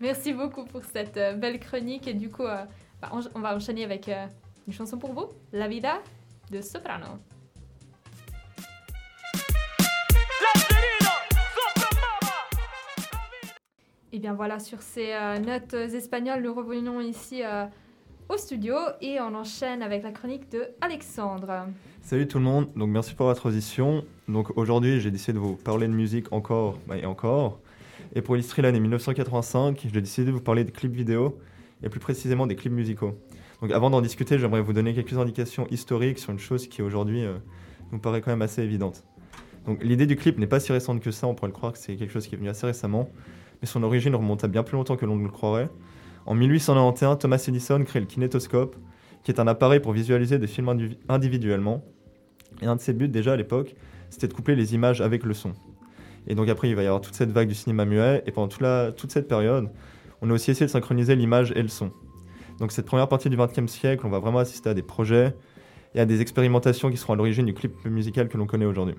[0.00, 2.08] Merci beaucoup pour cette euh, belle chronique.
[2.08, 2.64] Et du coup, euh,
[3.02, 4.24] bah, on, on va enchaîner avec euh,
[4.66, 5.98] une chanson pour vous, La Vida
[6.50, 7.18] de Soprano.
[14.10, 17.66] Et bien voilà, sur ces euh, notes espagnoles, nous revenons ici euh,
[18.28, 21.66] au studio et on enchaîne avec la chronique de Alexandre.
[22.02, 24.04] Salut tout le monde, donc merci pour votre audition.
[24.28, 27.60] Donc aujourd'hui, j'ai décidé de vous parler de musique encore bah, et encore.
[28.14, 31.38] Et pour illustrer l'année 1985, j'ai décidé de vous parler de clips vidéo
[31.82, 33.18] et plus précisément des clips musicaux.
[33.60, 37.24] Donc avant d'en discuter, j'aimerais vous donner quelques indications historiques sur une chose qui aujourd'hui
[37.24, 37.34] euh,
[37.92, 39.04] nous paraît quand même assez évidente.
[39.66, 41.78] Donc l'idée du clip n'est pas si récente que ça, on pourrait le croire que
[41.78, 43.08] c'est quelque chose qui est venu assez récemment,
[43.60, 45.68] mais son origine remonte à bien plus longtemps que l'on ne le croirait.
[46.26, 48.76] En 1891, Thomas Edison crée le kinétoscope,
[49.24, 51.84] qui est un appareil pour visualiser des films indivi- individuellement.
[52.60, 53.74] Et un de ses buts déjà à l'époque,
[54.10, 55.52] c'était de coupler les images avec le son.
[56.26, 58.48] Et donc après, il va y avoir toute cette vague du cinéma muet, et pendant
[58.48, 58.64] toute,
[58.96, 59.68] toute cette période,
[60.20, 61.90] on a aussi essayé de synchroniser l'image et le son.
[62.58, 65.34] Donc cette première partie du XXe siècle, on va vraiment assister à des projets
[65.94, 68.94] et à des expérimentations qui seront à l'origine du clip musical que l'on connaît aujourd'hui.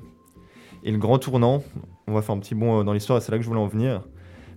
[0.84, 1.64] Et le grand tournant,
[2.08, 3.62] on va faire un petit bond euh, dans l'histoire, et c'est là que je voulais
[3.62, 4.04] en venir,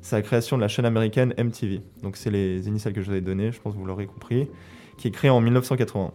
[0.07, 1.81] c'est la création de la chaîne américaine MTV.
[2.05, 4.49] Donc c'est les initiales que je vous ai données, je pense que vous l'aurez compris,
[4.99, 6.13] qui est créée en 1980.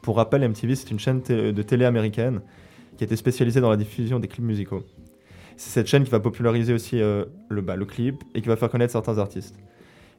[0.00, 2.40] Pour rappel, MTV, c'est une chaîne de télé américaine
[2.96, 4.82] qui était spécialisée dans la diffusion des clips musicaux.
[5.58, 8.56] C'est cette chaîne qui va populariser aussi euh, le, bah, le clip et qui va
[8.56, 9.56] faire connaître certains artistes.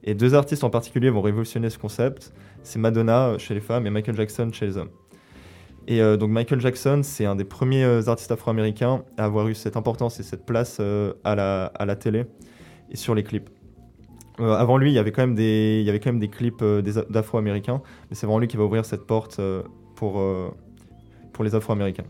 [0.04, 2.32] Et deux artistes en particulier vont révolutionner ce concept.
[2.62, 4.92] C'est Madonna euh, chez les femmes et Michael Jackson chez les hommes.
[5.88, 9.78] Et euh, donc Michael Jackson, c'est un des premiers artistes afro-américains à avoir eu cette
[9.78, 12.26] importance et cette place à, la, à la télé
[12.98, 13.50] sur les clips.
[14.40, 18.40] Euh, avant lui, il y avait quand même des, clips euh, d'afro-américains, mais c'est vraiment
[18.40, 19.62] lui qui va ouvrir cette porte euh,
[19.96, 22.06] pour, les afro-américains.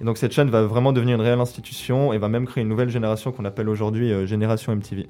[0.00, 2.68] Et donc cette chaîne va vraiment devenir une réelle institution et va même créer une
[2.68, 5.06] nouvelle génération qu'on appelle aujourd'hui Génération MTV.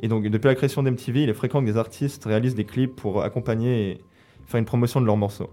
[0.00, 2.94] Et donc depuis la création d'MTV, il est fréquent que des artistes réalisent des clips
[2.94, 3.98] pour accompagner et
[4.46, 5.50] faire une promotion de leurs morceaux.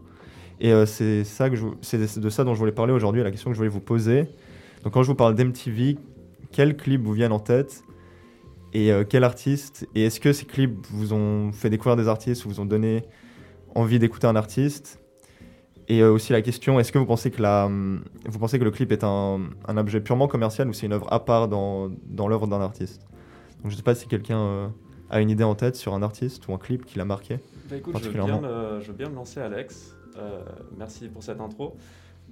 [0.62, 1.50] Et c'est ça
[1.82, 4.26] c'est de ça dont je voulais parler aujourd'hui, la question que je voulais vous poser.
[4.84, 5.98] Donc quand je vous parle d'MTV,
[6.52, 7.84] quels clips vous viennent en tête?
[8.76, 12.44] Et euh, quel artiste Et est-ce que ces clips vous ont fait découvrir des artistes
[12.44, 13.04] ou vous ont donné
[13.74, 15.00] envie d'écouter un artiste?
[15.88, 18.66] Et euh, aussi la question, est-ce que vous pensez que, la, hum, vous pensez que
[18.66, 21.90] le clip est un, un objet purement commercial ou c'est une œuvre à part dans,
[22.04, 23.04] dans l'œuvre d'un artiste?
[23.64, 24.68] Donc je ne sais pas si quelqu'un euh,
[25.10, 27.40] a une idée en tête sur un artiste ou un clip qui l'a marqué.
[27.70, 29.96] Bah écoute, je veux, bien me, je veux bien me lancer, Alex.
[30.78, 31.78] Merci pour cette intro.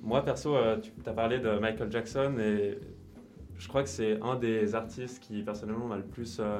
[0.01, 2.77] Moi, perso, tu as parlé de Michael Jackson et
[3.63, 6.59] je crois que c'est un des artistes qui, personnellement, m'a le plus euh,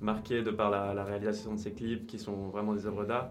[0.00, 3.28] marqué de par la, la réalisation de ses clips qui sont vraiment des œuvres d'art.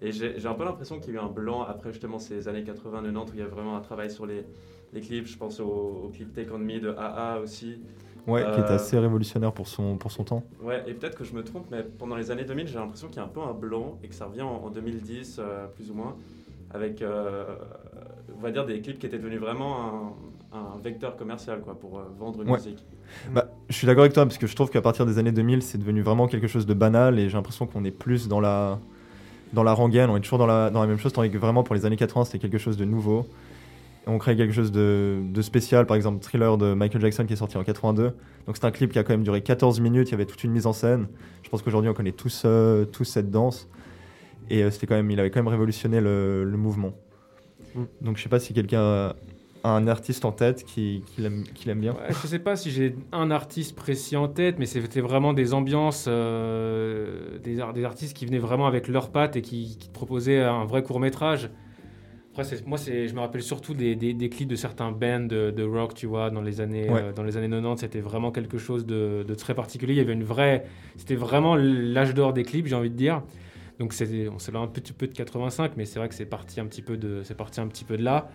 [0.00, 2.62] Et j'ai un peu l'impression qu'il y a eu un blanc après justement ces années
[2.62, 4.46] 80-90 où il y a vraiment un travail sur les,
[4.92, 5.26] les clips.
[5.26, 5.66] Je pense au,
[6.04, 7.80] au clip Take On Me de AA aussi.
[8.28, 10.44] Ouais, qui est Euh, assez révolutionnaire pour son, pour son temps.
[10.62, 13.16] Ouais, et peut-être que je me trompe, mais pendant les années 2000, j'ai l'impression qu'il
[13.16, 15.90] y a un peu un blanc et que ça revient en, en 2010, euh, plus
[15.90, 16.14] ou moins,
[16.70, 20.12] avec, on va dire, des clips qui étaient devenus vraiment un,
[20.52, 22.56] un vecteur commercial quoi, pour euh, vendre une Ouais.
[22.56, 22.84] musique.
[23.32, 25.62] Bah, je suis d'accord avec toi parce que je trouve qu'à partir des années 2000,
[25.62, 28.78] c'est devenu vraiment quelque chose de banal et j'ai l'impression qu'on est plus dans la,
[29.52, 31.62] dans la rengaine, on est toujours dans la, dans la même chose, tandis que vraiment
[31.62, 33.26] pour les années 80, c'était quelque chose de nouveau.
[34.06, 37.34] Et on crée quelque chose de, de spécial, par exemple Thriller de Michael Jackson qui
[37.34, 38.14] est sorti en 82.
[38.46, 40.42] Donc c'est un clip qui a quand même duré 14 minutes, il y avait toute
[40.44, 41.08] une mise en scène.
[41.42, 43.68] Je pense qu'aujourd'hui on connaît tous, euh, tous cette danse.
[44.50, 46.92] Et euh, c'était quand même, il avait quand même révolutionné le, le mouvement.
[47.74, 47.82] Mm.
[48.00, 49.12] Donc je sais pas si quelqu'un
[49.64, 51.92] un artiste en tête qui, qui l'aime qui bien.
[51.92, 55.54] Ouais, je sais pas si j'ai un artiste précis en tête, mais c'était vraiment des
[55.54, 60.40] ambiances, euh, des, ar- des artistes qui venaient vraiment avec leurs pattes et qui, proposaient
[60.40, 61.50] un vrai court métrage.
[62.30, 65.26] Après, c'est- moi, c'est, je me rappelle surtout des, des- des clips de certains bands
[65.26, 67.02] de, de rock, tu vois, dans les années, Ouais.
[67.02, 67.80] euh, dans les années 90.
[67.80, 69.94] C'était vraiment quelque chose de, de très particulier.
[69.94, 70.64] Il y avait une vraie.
[70.96, 73.22] C'était vraiment l'âge d'or des clips, j'ai envie de dire.
[73.80, 76.26] Donc, c'était, on s'est là un petit peu de 85, mais c'est vrai que c'est
[76.26, 78.30] parti un petit peu de, c'est parti un petit peu de là.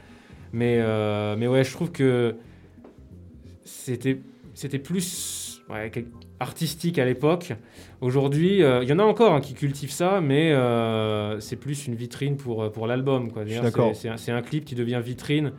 [0.54, 2.36] Mais, euh, mais ouais, je trouve que
[3.66, 4.20] c'était,
[4.54, 5.92] c'était plus ouais,
[6.39, 7.54] artistique à l'époque.
[8.02, 11.88] Aujourd'hui, euh, il y en a encore hein, qui cultivent ça, mais euh, c'est plus
[11.88, 13.32] une vitrine pour, pour l'album.
[13.32, 13.44] quoi.
[13.96, 15.54] C'est- un, clip qui devient vitrine.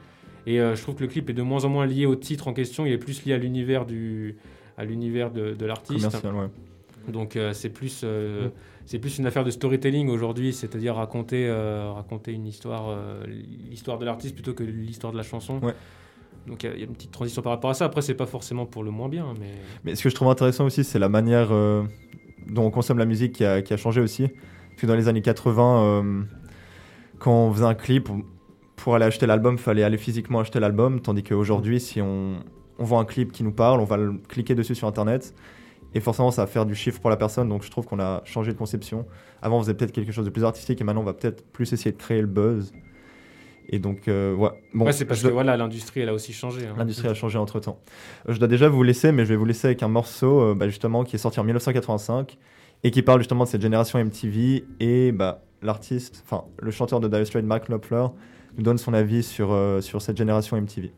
[0.47, 2.53] Et je trouve que le clip est de moins en moins lié au titre en
[2.53, 2.87] question.
[2.87, 4.37] Il est plus lié à l'univers du
[4.77, 6.05] à l'univers de, de l'artiste.
[6.07, 6.49] Commercial, ouais.
[7.09, 8.51] Donc euh, c'est plus euh, Mm.
[8.87, 12.97] c'est plus une affaire de storytelling aujourd'hui, c'est-à-dire raconter euh, raconter une histoire
[13.71, 15.59] l'histoire de l'artiste plutôt que l'histoire de la chanson.
[15.63, 15.75] Ouais.
[16.47, 17.85] Donc il y a- il y, a une petite transition par rapport à ça.
[17.87, 19.53] Après c'est pas forcément pour le moins bien, mais
[19.85, 23.33] Mais ce que je trouve intéressant aussi, c'est la manière dont on consomme la musique
[23.33, 24.29] qui a, qui a changé aussi.
[24.29, 26.23] Parce que dans les années 80, euh,
[27.19, 28.09] quand on faisait un clip,
[28.77, 31.01] pour aller acheter l'album, il fallait aller physiquement acheter l'album.
[31.01, 32.35] Tandis qu'aujourd'hui, si on,
[32.79, 35.33] on voit un clip qui nous parle, on va le cliquer dessus sur Internet.
[35.95, 37.49] Et forcément, ça va faire du chiffre pour la personne.
[37.49, 39.07] Donc je trouve qu'on a changé de conception.
[39.43, 40.81] Avant, on faisait peut-être quelque chose de plus artistique.
[40.81, 42.73] Et maintenant, on va peut-être plus essayer de créer le buzz.
[43.69, 44.51] Et donc, euh, ouais.
[44.75, 46.67] Bon, ouais, c'est parce je- que voilà l'industrie elle a aussi changé.
[46.67, 46.75] hein.
[46.77, 47.79] L'industrie a changé entre temps.
[48.29, 50.69] Je dois déjà vous laisser, mais je vais vous laisser avec un morceau euh, bah,
[50.69, 52.37] justement qui est sorti en 1985
[52.83, 57.09] et qui parle justement de cette génération MTV et bah, l'artiste, enfin le chanteur de
[57.09, 58.07] Dire Straits, Mark Knopfler,
[58.59, 60.93] nous donne son avis sur, euh, sur cette génération MTV.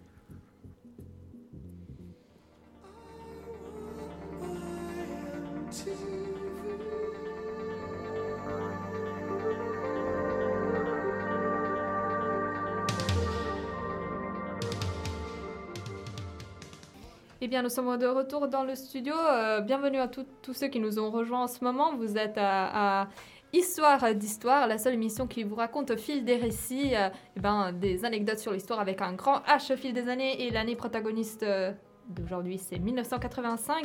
[17.47, 19.15] Eh bien, nous sommes de retour dans le studio.
[19.15, 21.95] Euh, bienvenue à tous- ceux qui nous ont rejoints en ce moment.
[21.95, 23.07] Vous êtes à,
[23.53, 27.71] Histoire d'Histoire, la seule émission qui vous raconte au fil des récits euh, eh ben,
[27.71, 30.45] des anecdotes sur l'histoire avec un grand H au fil des années.
[30.45, 31.71] Et l'année protagoniste euh,
[32.09, 33.85] d'aujourd'hui, c'est 1985.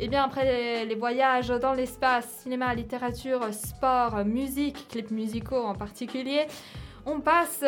[0.00, 6.46] Eh bien, après les voyages dans l'espace, cinéma, littérature, sport, musique, clips musicaux en particulier,
[7.06, 7.66] on passe euh,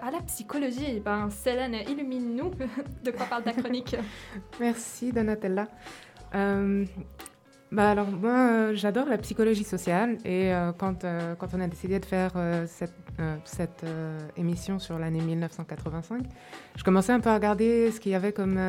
[0.00, 1.00] à la psychologie.
[1.04, 2.50] Ben, Célène, illumine-nous.
[3.04, 3.96] De quoi parle ta chronique?
[4.60, 5.68] Merci Donatella.
[6.34, 6.84] Euh,
[7.70, 11.06] bah alors moi j'adore la psychologie sociale et euh, quand,
[11.38, 12.32] quand on a décidé de faire
[12.66, 12.92] cette,
[13.44, 13.84] cette
[14.36, 16.22] émission sur l'année 1985,
[16.76, 18.60] je commençais un peu à regarder ce qu'il y avait comme,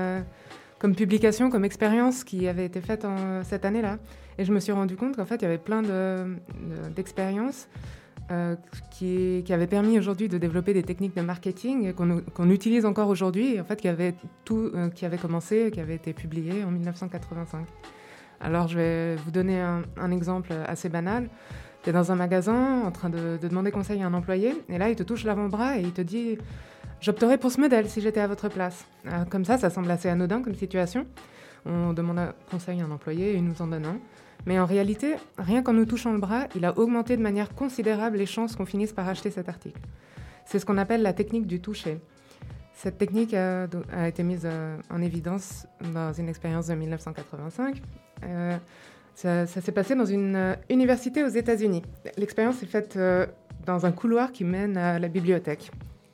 [0.79, 3.97] comme publication, comme expérience qui avait été faite en, cette année-là.
[4.37, 7.67] Et je me suis rendu compte qu'en fait il y avait plein de- de- d'expériences
[8.31, 8.55] euh,
[8.89, 13.63] qui, avaient permis aujourd'hui de développer des techniques de marketing qu'on utilise encore aujourd'hui en
[13.63, 17.65] fait qui avaient tout euh, qui avait commencé, qui avait été publié en 1985.
[18.39, 21.29] Alors je vais vous donner un, exemple assez banal.
[21.83, 24.77] Tu es dans un magasin en train de, de demander conseil à un employé et
[24.77, 26.37] là il te touche l'avant-bras et il te dit
[27.03, 28.85] j'opterais pour ce modèle si j'étais à votre place.
[29.05, 31.05] Euh, comme ça, ça semble assez anodin comme situation.
[31.65, 33.97] On demande un conseil à un employé et il nous en donne un.
[34.45, 38.17] Mais en réalité, rien qu'en nous touchant le bras, il a augmenté de manière considérable
[38.17, 39.79] les chances qu'on finisse par acheter cet article.
[40.45, 41.99] C'est ce qu'on appelle la technique du toucher.
[42.73, 43.67] Cette technique a,
[44.05, 47.81] été mise euh, en évidence dans une expérience de 1985.
[48.23, 48.57] Euh,
[49.15, 51.83] ça s'est passé dans une euh, université aux États-Unis.
[52.17, 52.99] L'expérience est faite
[53.65, 55.71] dans un couloir qui mène à la bibliothèque.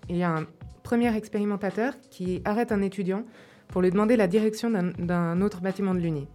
[0.10, 0.46] Il y a un
[0.84, 3.24] premier expérimentateur qui arrête un étudiant
[3.70, 6.28] pour lui demander la direction d'un- d'un autre bâtiment de l'Uni.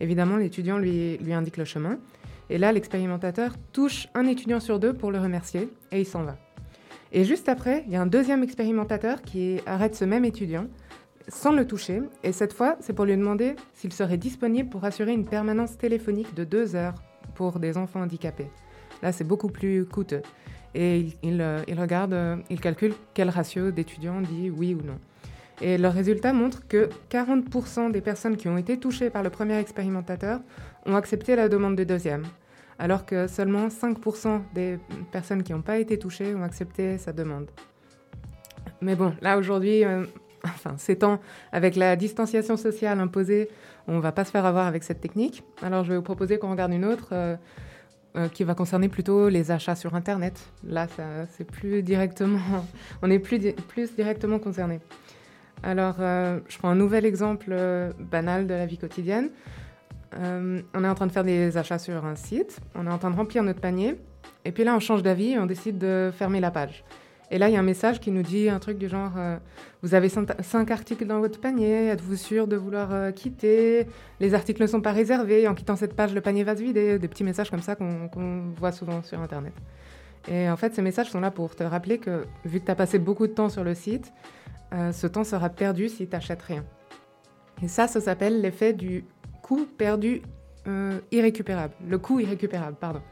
[0.00, 1.98] Évidemment, l'étudiant lui, lui indique le chemin.
[2.48, 6.36] Et là, l'expérimentateur touche un étudiant sur deux pour le remercier et il s'en va.
[7.12, 10.66] Et juste après, il y a un deuxième expérimentateur qui arrête ce même étudiant
[11.28, 12.02] sans le toucher.
[12.24, 16.34] Et cette fois, c'est pour lui demander s'il serait disponible pour assurer une permanence téléphonique
[16.34, 16.94] de deux heures
[17.34, 18.50] pour des enfants handicapés.
[19.02, 20.22] Là, c'est beaucoup plus coûteux.
[20.74, 24.84] Et il, il, euh, il regarde, euh, il calcule quel ratio d'étudiants dit oui ou
[24.84, 24.98] non.
[25.60, 29.58] Et le résultat montre que 40% des personnes qui ont été touchées par le premier
[29.58, 30.40] expérimentateur
[30.86, 32.24] ont accepté la demande du deuxième,
[32.78, 34.78] alors que seulement 5% des
[35.12, 37.50] personnes qui n'ont pas été touchées ont accepté sa demande.
[38.80, 40.04] Mais bon, là aujourd'hui, euh,
[40.44, 41.20] enfin, ces temps,
[41.52, 43.50] avec la distanciation sociale imposée,
[43.86, 45.42] on ne va pas se faire avoir avec cette technique.
[45.60, 47.36] Alors je vais vous proposer qu'on regarde une autre euh,
[48.16, 50.40] euh, qui va concerner plutôt les achats sur Internet.
[50.64, 50.86] Là,
[51.36, 52.38] c'est plus directement,
[53.02, 54.80] on est plus, plus directement concerné.
[55.62, 59.30] Alors, euh, je prends un nouvel exemple euh, banal de la vie quotidienne.
[60.18, 62.98] Euh, on est en train de faire des achats sur un site, on est en
[62.98, 63.96] train de remplir notre panier,
[64.44, 66.84] et puis là, on change d'avis et on décide de fermer la page.
[67.30, 69.12] Et là, il y a un message qui nous dit un truc du genre
[69.82, 73.86] Vous avez 5 articles dans votre panier, êtes-vous sûr de vouloir quitter?
[74.18, 76.98] Les articles ne sont pas réservés, en quittant cette page, le panier va se vider.
[76.98, 79.52] Des petits messages comme ça qu'on qu'on voit souvent sur Internet.
[80.28, 82.74] Et en fait, ces messages sont là pour te rappeler que vu que tu as
[82.74, 84.12] passé beaucoup de temps sur le site,
[84.72, 86.64] euh, ce temps sera perdu si tu n'achètes rien.
[87.62, 89.04] Et ça, ça s'appelle l'effet du
[89.42, 90.22] coût perdu
[90.66, 91.74] euh, irrécupérable.
[91.86, 93.02] Le coût irrécupérable, pardon.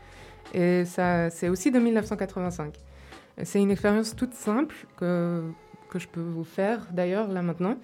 [0.54, 2.74] Et ça, c'est aussi de 1985.
[3.42, 5.42] C'est une expérience toute simple que,
[5.90, 7.76] que je peux vous faire d'ailleurs là maintenant.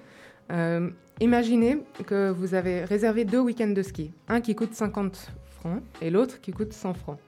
[0.53, 5.83] Euh, imaginez que vous avez réservé deux week-ends de ski, un qui coûte 50 francs
[6.01, 7.19] et l'autre qui coûte 100 francs.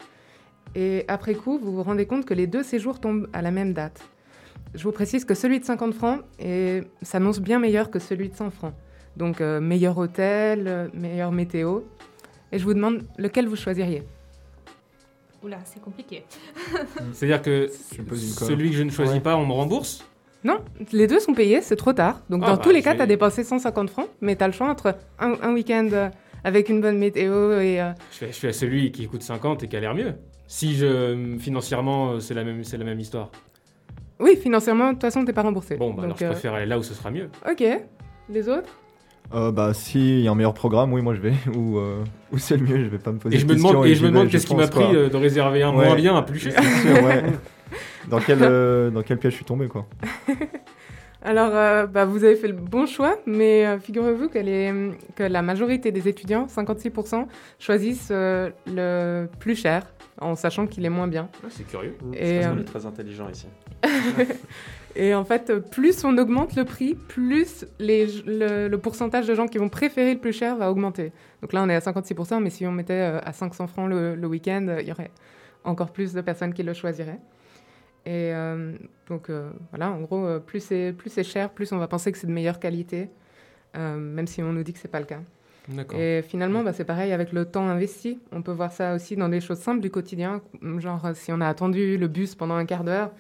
[0.75, 3.73] Et après coup, vous vous rendez compte que les deux séjours tombent à la même
[3.73, 4.03] date.
[4.77, 6.21] Je vous précise que celui de 50 francs
[7.03, 8.75] s'annonce bien meilleur que celui de 100 francs.
[9.17, 11.81] Donc euh, meilleur hôtel, euh, meilleure météo.
[12.53, 14.03] Et je vous demande lequel vous choisiriez.
[15.43, 16.25] Oula, c'est compliqué.
[17.13, 19.21] C'est-à-dire que celui que je ne choisis Ouais.
[19.21, 20.05] pas, on me rembourse?
[20.45, 20.59] Non,
[20.93, 22.21] les deux sont payés, c'est trop tard.
[22.31, 24.47] Donc Ah dans bah, tous les cas, tu as dépensé 150 francs, mais tu as
[24.47, 26.09] le choix entre un, un week-end euh,
[26.45, 27.81] avec une bonne météo et...
[27.81, 30.15] euh, je fais, je fais à celui qui coûte 50 et qui a l'air mieux.
[30.47, 33.31] Si je, financièrement, c'est la même, c'est la même histoire.
[34.19, 35.77] Oui, financièrement, de toute façon, t'es pas remboursé.
[35.77, 37.29] Bon, bah, alors Donc, je euh, préfère aller là où ce sera mieux.
[37.51, 37.63] Ok,
[38.29, 38.71] les autres?
[39.35, 41.33] Euh, bah, s'il y a un meilleur programme, oui, moi je vais.
[41.57, 42.03] Ou, euh,
[42.33, 43.87] ou c'est le mieux, je vais pas me poser Et je de me questions demande,
[43.87, 44.87] et je me vais, demande qu'est-ce qui m'a pense, quoi.
[44.87, 45.85] pris euh, de réserver un Ouais.
[45.87, 46.55] moins bien à plus cher.
[46.85, 47.25] Ouais.
[48.09, 49.87] Dans quel, euh, dans quel piège je suis tombé, quoi.
[51.27, 55.25] Alors, euh, bah, vous avez fait le bon choix, mais euh, figurez-vous que, les- que
[55.25, 57.27] la majorité des étudiants, 56%,
[57.59, 59.83] choisissent euh, le plus cher,
[60.21, 61.29] en sachant qu'il est moins bien.
[61.43, 61.97] Ah, c'est curieux.
[62.15, 63.49] Et, Parce qu'on euh, est très intelligent ici.
[64.95, 69.47] Et en fait, plus on augmente le prix, plus les, le, le pourcentage de gens
[69.49, 71.13] qui vont préférer le plus cher va augmenter.
[71.43, 74.27] Donc là, on est à 56%, mais si on mettait à 500 francs le, le
[74.27, 75.11] week-end, il y aurait
[75.65, 77.19] encore plus de personnes qui le choisiraient.
[78.07, 78.73] Et euh,
[79.09, 82.13] donc euh, voilà, en gros, euh, plus c'est plus c'est cher, plus on va penser
[82.13, 83.11] que c'est de meilleure qualité,
[83.75, 85.21] même si on nous dit que c'est pas le cas.
[85.99, 88.21] Et finalement, bah, c'est pareil avec le temps investi.
[88.33, 90.41] On peut voir ça aussi dans des choses simples du quotidien.
[90.79, 93.11] Genre, si on a attendu le bus pendant un quart d'heure,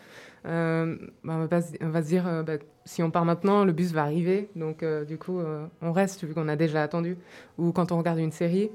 [0.46, 3.64] euh, bah, on, va se- on va se dire, euh, bah, si on part maintenant,
[3.64, 4.48] le bus va arriver.
[4.54, 5.40] Donc, euh, du coup,
[5.82, 7.16] on reste vu qu'on a déjà attendu.
[7.58, 8.70] Ou quand on regarde une série,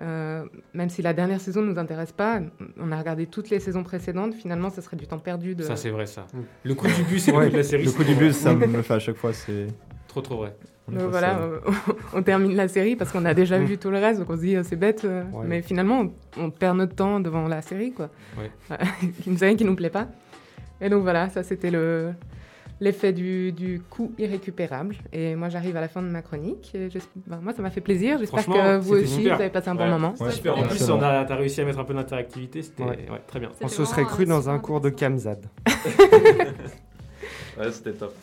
[0.00, 2.40] euh, même si la dernière saison ne nous intéresse pas,
[2.80, 5.54] on a regardé toutes les saisons précédentes, finalement, ce serait du temps perdu.
[5.54, 5.62] De...
[5.62, 6.26] Ça, c'est vrai, ça.
[6.32, 6.38] Mm.
[6.64, 7.50] Le coup du bus le Ouais.
[7.50, 7.84] la série.
[7.84, 9.66] Le c'est coup du bus, ça me le fait à chaque fois, c'est.
[10.08, 10.54] Trop, trop vrai.
[10.86, 11.58] Donc voilà, euh,
[12.12, 14.42] on termine la série parce qu'on a déjà vu tout le reste, donc on se
[14.42, 15.44] dit euh, c'est bête, euh, Ouais.
[15.44, 16.02] mais finalement
[16.36, 18.10] on, on perd notre temps devant la série, quoi.
[18.38, 18.50] Ouais.
[19.22, 20.06] qui nous rien qui nous plaît pas.
[20.80, 22.12] Et donc voilà, ça c'était le
[22.80, 24.96] l'effet du, du coût irrécupérable.
[25.12, 26.72] Et moi j'arrive à la fin de ma chronique.
[26.74, 26.88] Et
[27.26, 28.18] ben, moi ça m'a fait plaisir.
[28.18, 29.36] J'espère que vous aussi super.
[29.36, 29.90] vous avez passé un bon Ouais.
[29.90, 30.14] moment.
[30.20, 30.58] Ouais, Super.
[30.58, 32.62] En plus, on a, t'as réussi à mettre un peu d'interactivité.
[32.62, 33.08] C'était Ouais.
[33.10, 33.50] ouais, très bien.
[33.60, 34.90] On se serait cru dans un cours de.
[34.90, 35.46] Kamzad.
[37.58, 38.14] Ouais, c'était top.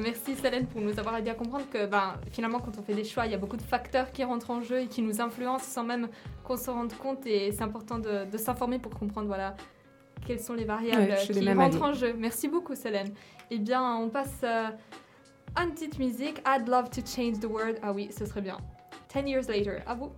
[0.00, 3.04] Merci Solène pour nous avoir aidé à comprendre que ben, finalement quand on fait des
[3.04, 5.64] choix, il y a beaucoup de facteurs qui rentrent en jeu et qui nous influencent
[5.64, 6.08] sans même
[6.44, 9.56] qu'on s'en rende compte et c'est important de, de s'informer pour comprendre voilà,
[10.26, 12.14] quelles sont les variables Ouais, qui rentrent en jeu.
[12.16, 13.08] Merci beaucoup Solène.
[13.52, 14.68] Eh bien on passe euh,
[15.56, 16.40] à une petite musique.
[16.46, 17.80] I'd love to change the world.
[17.82, 18.58] Ah oui, ce serait bien.
[19.12, 20.12] 10 years later, à vous.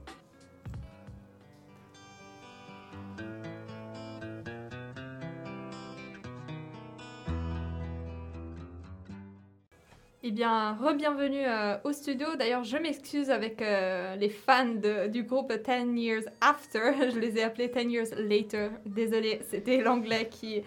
[10.25, 12.37] Eh bien, re-bienvenue euh, au studio.
[12.37, 14.75] D'ailleurs, je m'excuse avec euh, les fans
[15.11, 16.93] du groupe 10 Years After.
[17.15, 18.69] Je les ai appelés 10 Years Later.
[18.85, 20.63] Désolée, c'était l'anglais qui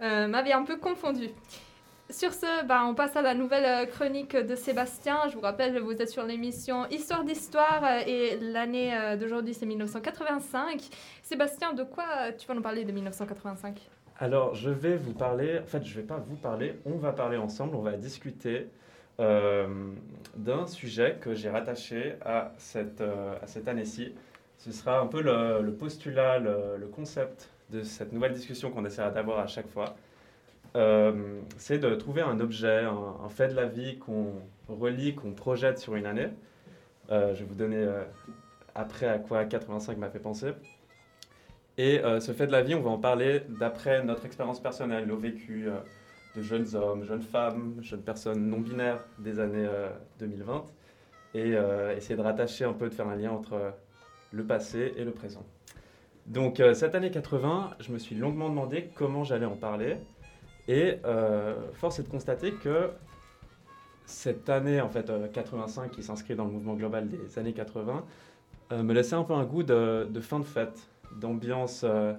[0.00, 1.30] m'avait un peu confondu.
[2.16, 5.28] Sur ce, bah, on passe à la nouvelle euh, chronique de Sébastien.
[5.30, 9.66] Je vous rappelle, vous êtes sur l'émission Histoire d'Histoire euh, et l'année euh, d'aujourd'hui, c'est
[9.66, 10.80] 1985.
[11.24, 12.04] Sébastien, de quoi
[12.38, 13.80] tu vas nous parler de 1985
[14.20, 17.36] Alors, je vais vous parler, en fait, je vais pas vous parler, on va parler
[17.36, 18.68] ensemble, on va discuter
[19.18, 23.02] d'un sujet que j'ai rattaché à cette,
[23.66, 24.14] année-ci.
[24.58, 28.84] Ce sera un peu le, le postulat, le, le concept de cette nouvelle discussion qu'on
[28.84, 29.96] essaiera d'avoir à chaque fois.
[30.76, 34.32] Euh, c'est de trouver un objet, un, fait de la vie qu'on
[34.68, 36.28] relie, qu'on projette sur une année.
[37.10, 38.02] Euh, je vais vous donner euh,
[38.74, 40.52] après à quoi 85 m'a fait penser.
[41.76, 45.16] Et ce fait de la vie, on va en parler d'après notre expérience personnelle, nos
[45.16, 45.66] vécus
[46.36, 49.88] de jeunes hommes, jeunes femmes, jeunes personnes non binaires des années euh,
[50.20, 50.66] 2020,
[51.34, 51.54] et
[51.96, 53.72] essayer de rattacher un peu, de faire un lien entre
[54.30, 55.44] le passé et le présent.
[56.26, 59.96] Donc cette année 80, je me suis longuement demandé comment j'allais en parler,
[60.68, 62.90] et euh, force est de constater que
[64.06, 68.04] cette année en fait euh, 85 qui s'inscrit dans le mouvement global des années 80
[68.72, 70.88] euh, me laissait un peu un goût de, fin de fête,
[71.20, 72.14] d'ambiance euh,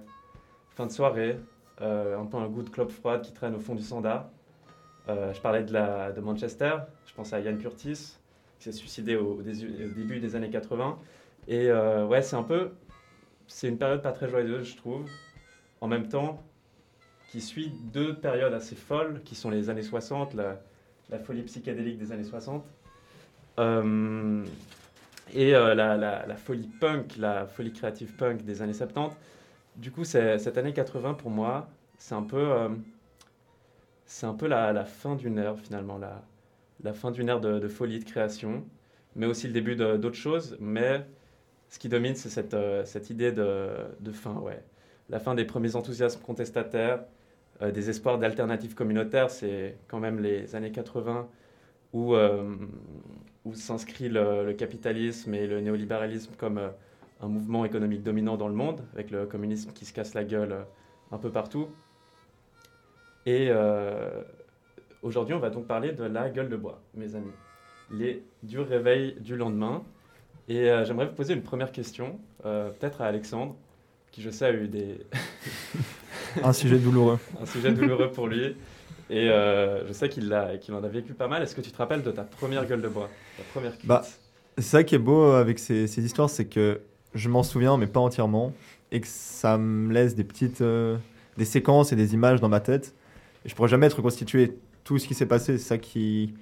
[0.76, 1.38] fin de soirée,
[1.82, 4.30] euh, un peu un goût de club froide qui traîne au fond du standard.
[5.08, 8.18] Euh, je parlais de, Manchester, je pensais à Ian Curtis,
[8.60, 10.98] qui s'est suicidé au début des années 80.
[11.48, 12.72] Et euh, ouais, c'est un peu.
[13.48, 15.06] C'est une période pas très joyeuse, je trouve.
[15.82, 16.42] En même temps,
[17.36, 22.14] qui suit deux périodes assez folles, qui sont les années 60, la, folie psychédélique des
[22.14, 22.64] années 60,
[23.60, 24.46] euh,
[25.34, 29.14] et euh, la, folie punk, la folie créative punk des années 70.
[29.76, 31.68] Du coup, cette année 80, pour moi,
[31.98, 32.70] c'est un peu, euh,
[34.06, 38.00] c'est un peu la, fin d'une ère, finalement, la, fin d'une ère de, de folie,
[38.00, 38.64] de création,
[39.18, 40.56] mais aussi le début d'autres choses.
[40.62, 41.06] Mais
[41.68, 42.56] ce qui domine, c'est cette,
[42.86, 44.64] cette idée de, de fin, ouais.
[45.10, 47.04] La fin des premiers enthousiasmes contestataires,
[47.62, 51.28] euh, des espoirs d'alternatives communautaires, c'est quand même les années 80
[51.94, 52.54] où, euh,
[53.46, 56.70] où s'inscrit le, capitalisme et le néolibéralisme comme euh,
[57.22, 60.66] un mouvement économique dominant dans le monde, avec le communisme qui se casse la gueule
[61.12, 61.70] un peu partout.
[63.26, 63.50] Et
[65.02, 67.32] aujourd'hui, on va donc parler de la gueule de bois, mes amis.
[67.90, 69.82] Les durs réveils du lendemain.
[70.48, 73.56] Et j'aimerais vous poser une première question, peut-être à Alexandre,
[74.12, 75.00] qui je sais a eu des,
[76.44, 77.20] Un sujet douloureux.
[77.42, 78.56] un sujet douloureux pour lui.
[79.10, 81.44] Et euh, je sais qu'il l'a- qu'il en a vécu pas mal.
[81.44, 83.10] Est-ce que tu te rappelles de ta première gueule de bois?
[83.38, 83.88] Ta première cuite?
[83.88, 84.04] Bah,
[84.58, 86.82] C'est ça qui est beau avec ces, ces histoires, c'est que
[87.14, 88.52] je m'en souviens, mais pas entièrement,
[88.92, 90.98] et que ça me laisse des petites euh,
[91.38, 92.96] des séquences et des images dans ma tête.
[93.46, 95.58] Et je pourrais jamais être reconstitué tout ce qui s'est passé.
[95.58, 96.34] C'est ça qui,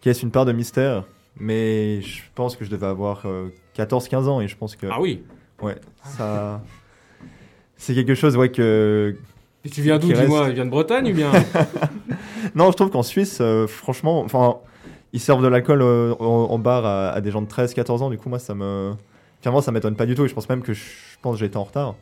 [0.00, 1.04] qui laisse une part de mystère.
[1.36, 3.24] Mais je pense que je devais avoir
[3.76, 5.22] 14-15 ans, et je pense que Ah oui.
[5.62, 6.62] ouais, ça,
[7.82, 9.16] c'est quelque chose ouais que
[9.64, 10.46] Et tu viens d'où, dis-moi.
[10.48, 11.32] Il vient de Bretagne ou bien
[12.54, 14.58] Non, je trouve qu'en Suisse, euh, franchement, enfin,
[15.12, 18.02] ils servent de l'alcool euh, en, en bar à, à des gens de 13, 14
[18.02, 18.10] ans.
[18.10, 18.92] Du coup, moi, ça me.
[19.40, 20.24] Clairement, ça m'étonne pas du tout.
[20.24, 20.84] Et je pense même que je,
[21.22, 21.96] pense que j'ai été en retard.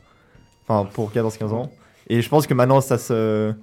[0.69, 1.71] Enfin, pour 14, 15 ans.
[2.09, 3.55] Et je pense que maintenant, ça se.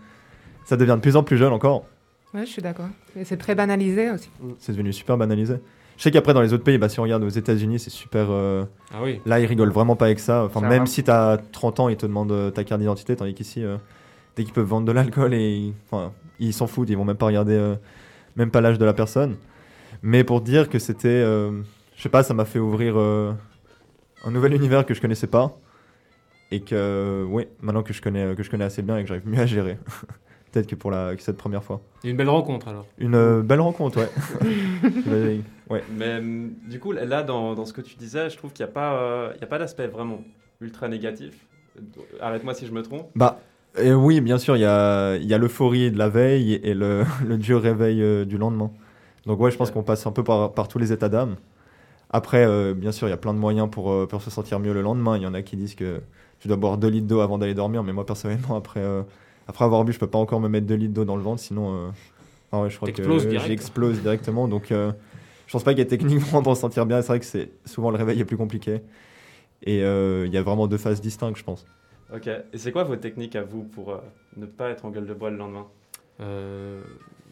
[0.65, 1.85] Ça devient de plus en plus jeune encore.
[2.33, 2.89] Ouais, je suis d'accord.
[3.15, 4.29] Et c'est très banalisé aussi.
[4.57, 5.55] C'est devenu super banalisé.
[5.97, 8.27] Je sais qu'après, dans les autres pays, bah, si on regarde aux États-Unis, c'est super.
[8.29, 9.19] euh, Ah oui.
[9.25, 10.43] Là, ils rigolent vraiment pas avec ça.
[10.45, 10.85] Enfin, Ça même va.
[10.85, 13.77] si t'as 30 ans, ils te demandent euh, ta carte d'identité, tandis qu'ici, euh,
[14.35, 17.25] dès qu'ils peuvent vendre de l'alcool, et enfin, ils s'en foutent, ils vont même pas
[17.25, 17.75] regarder, euh,
[18.35, 19.37] même pas l'âge de la personne.
[20.03, 21.51] Mais pour dire que c'était, euh,
[21.95, 23.31] je sais pas, ça m'a fait ouvrir euh,
[24.23, 25.57] un nouvel univers que je connaissais pas,
[26.51, 29.27] et que, oui, maintenant que je connais, que je connais assez bien et que j'arrive
[29.27, 29.79] mieux à gérer,
[30.51, 31.81] peut-être que pour la, que cette première fois.
[32.03, 32.85] Une belle rencontre alors.
[32.99, 34.09] Une euh, belle rencontre, ouais.
[35.69, 35.83] Ouais.
[35.91, 38.69] Mais hum, du coup, là, dans, dans ce que tu disais, je trouve qu'il n'y
[38.69, 40.21] a pas, euh, il y a pas d'aspect vraiment
[40.61, 41.33] ultra négatif.
[42.21, 43.09] Arrête-moi si je me trompe.
[43.15, 43.39] Bah,
[43.77, 46.73] euh, oui, bien sûr, il y a, il y a l'euphorie de la veille et
[46.73, 48.71] le, le dur réveil euh, du lendemain.
[49.25, 51.35] Donc ouais, je pense qu'on passe un peu par, par tous les états d'âme.
[52.09, 54.59] Après, euh, bien sûr, il y a plein de moyens pour, euh, pour se sentir
[54.59, 55.17] mieux le lendemain.
[55.17, 56.01] Il y en a qui disent que
[56.39, 59.03] tu dois boire 2 litres d'eau avant d'aller dormir, mais moi, personnellement, après, euh,
[59.47, 61.41] après avoir bu, je peux pas encore me mettre 2 litres d'eau dans le ventre,
[61.41, 61.89] sinon, euh,
[62.51, 63.03] ah ouais, je crois que
[63.39, 64.47] j'explose directement.
[64.47, 64.91] Donc, euh,
[65.47, 67.01] je pense pas qu'il y ait techniquement pour se sentir bien.
[67.01, 68.81] C'est vrai que c'est souvent le réveil est plus compliqué.
[69.63, 71.65] Et euh, il y a vraiment deux phases distinctes, je pense.
[72.13, 72.27] Ok.
[72.27, 73.97] Et c'est quoi vos techniques à vous pour euh,
[74.35, 75.67] ne pas être en gueule de bois le lendemain?
[76.19, 76.81] Euh,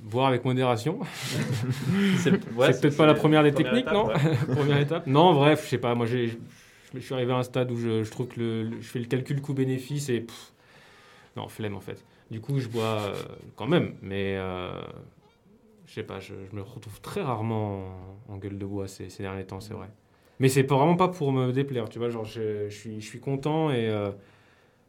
[0.03, 0.99] boire avec modération.
[2.19, 4.07] C'est ouais, peut-être pas la première des première techniques, étape, non?
[4.07, 4.37] ouais.
[4.55, 5.07] Première étape?
[5.07, 5.95] Non, bref, je sais pas.
[5.95, 6.37] Moi, j'ai,
[6.93, 8.99] je, suis arrivé à un stade où je, je trouve que le, le- je fais
[8.99, 10.51] le calcul coût-bénéfice et pff,
[11.35, 12.03] non, flemme en fait.
[12.31, 13.23] Du coup, je bois euh,
[13.55, 14.71] quand même, mais euh,
[15.95, 16.19] sais pas.
[16.19, 17.87] Je, je me retrouve très rarement
[18.29, 19.87] en, en gueule de bois ces, ces derniers temps, c'est vrai.
[20.39, 22.09] Mais c'est vraiment pas pour me déplaire, tu vois.
[22.09, 24.11] Genre, je, je suis, je suis content et euh,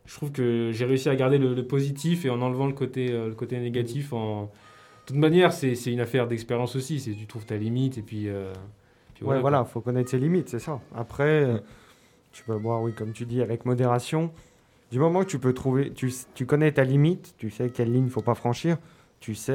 [0.06, 3.10] je trouve que j'ai réussi à garder le, le positif et en enlevant le côté,
[3.12, 4.12] euh, le côté négatif.
[4.12, 4.48] En de
[5.12, 7.00] toute manière, c'est, une affaire d'expérience aussi.
[7.00, 8.28] C'est tu trouves ta limite et puis.
[8.28, 8.52] euh,
[9.14, 9.64] puis Ouais, voilà, quoi.
[9.64, 10.80] faut connaître ses limites, c'est ça.
[10.94, 11.58] Après, euh,
[12.32, 14.32] tu peux boire, oui, comme tu dis, avec modération.
[14.90, 18.08] Du moment que tu peux trouver, tu, tu connais ta limite, tu sais quelle ligne
[18.08, 18.78] faut pas franchir,
[19.20, 19.52] tu sais,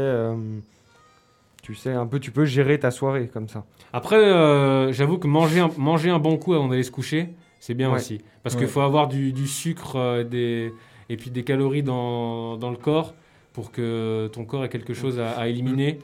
[1.61, 3.65] tu sais un peu, tu peux gérer ta soirée comme ça.
[3.93, 7.73] Après, euh, j'avoue que manger un, manger un bon coup avant d'aller se coucher, c'est
[7.73, 7.97] bien Ouais.
[7.97, 8.21] aussi.
[8.43, 8.61] Parce Ouais.
[8.61, 10.73] qu'il faut avoir du, du sucre euh, des,
[11.09, 13.13] et puis des calories dans, dans le corps
[13.53, 15.99] pour que ton corps ait quelque chose à, à éliminer.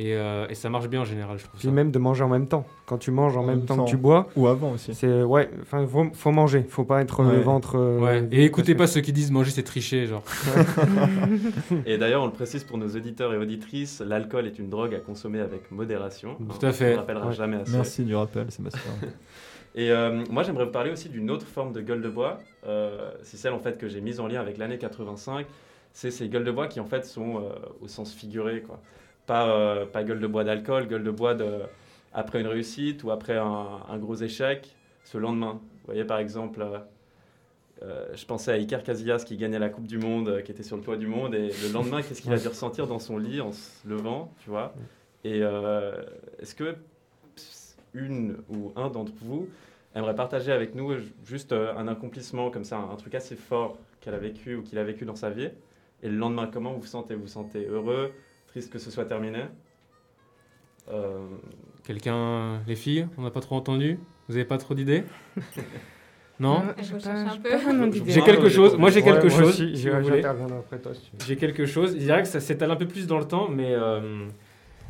[0.00, 1.58] Et, euh, et ça marche bien en général, je trouve.
[1.58, 1.74] Puis ça.
[1.74, 2.64] même de manger en même temps.
[2.86, 3.84] Quand tu manges en, En même même temps temps.
[3.84, 4.94] que tu bois, Ou avant aussi.
[4.94, 7.74] c'est ouais, enfin, faut, faut manger, faut pas être le ventre.
[7.76, 8.28] euh, Ouais.
[8.30, 10.22] Et écoutez pas ceux qui disent manger c'est tricher, genre.
[11.86, 15.00] Et d'ailleurs, on le précise pour nos auditeurs et auditrices, l'alcool est une drogue à
[15.00, 16.36] consommer avec modération.
[16.36, 16.90] Tout à fait.
[16.90, 17.32] On ne rappellera Ouais.
[17.32, 17.72] jamais assez.
[17.72, 18.80] Merci du rappel, Sébastien.
[19.74, 22.38] Et euh, moi, j'aimerais vous parler aussi d'une autre forme de gueule de bois.
[22.66, 25.46] Euh, c'est celle en fait que j'ai mise en lien avec l'année 85.
[25.92, 27.50] C'est ces gueules de bois qui en fait sont euh,
[27.82, 28.80] au sens figuré, quoi.
[29.28, 31.50] Pas, euh, pas gueule de bois d'alcool, gueule de bois de,
[32.12, 34.74] après une réussite ou après un, un gros échec,
[35.04, 35.60] ce lendemain.
[35.62, 36.78] Vous voyez par exemple, euh,
[37.82, 40.62] euh, je pensais à Iker Casillas qui gagnait la Coupe du Monde, euh, qui était
[40.62, 43.18] sur le toit du monde, et le lendemain, qu'est-ce qu'il a dû ressentir dans son
[43.18, 44.72] lit en se levant, tu vois?
[45.24, 45.92] Et euh,
[46.40, 46.76] est-ce que
[47.92, 49.46] une ou un d'entre vous
[49.94, 50.94] aimerait partager avec nous
[51.26, 54.78] juste un accomplissement comme ça, un, un truc assez fort qu'elle a vécu ou qu'il
[54.78, 55.50] a vécu dans sa vie,
[56.02, 57.14] Et le lendemain, comment vous vous sentez?
[57.14, 58.12] Vous vous sentez heureux,
[58.48, 59.42] triste que ce soit terminé
[60.90, 61.26] Euh,
[61.84, 63.98] Quelqu'un, les filles, on n'a pas trop entendu?
[64.28, 65.04] Vous avez pas trop d'idées?
[66.40, 66.62] Non?
[68.06, 68.72] J'ai quelque chose.
[68.72, 69.56] j'ai Moi, j'ai quelque Ouais, chose.
[69.56, 70.16] si j'ai- vous voulez.
[70.16, 71.18] J'interviendrai après toi si tu veux.
[71.26, 71.92] J'ai quelque chose.
[71.94, 74.26] Je dirais que ça s'étale un peu plus dans le temps, mais euh,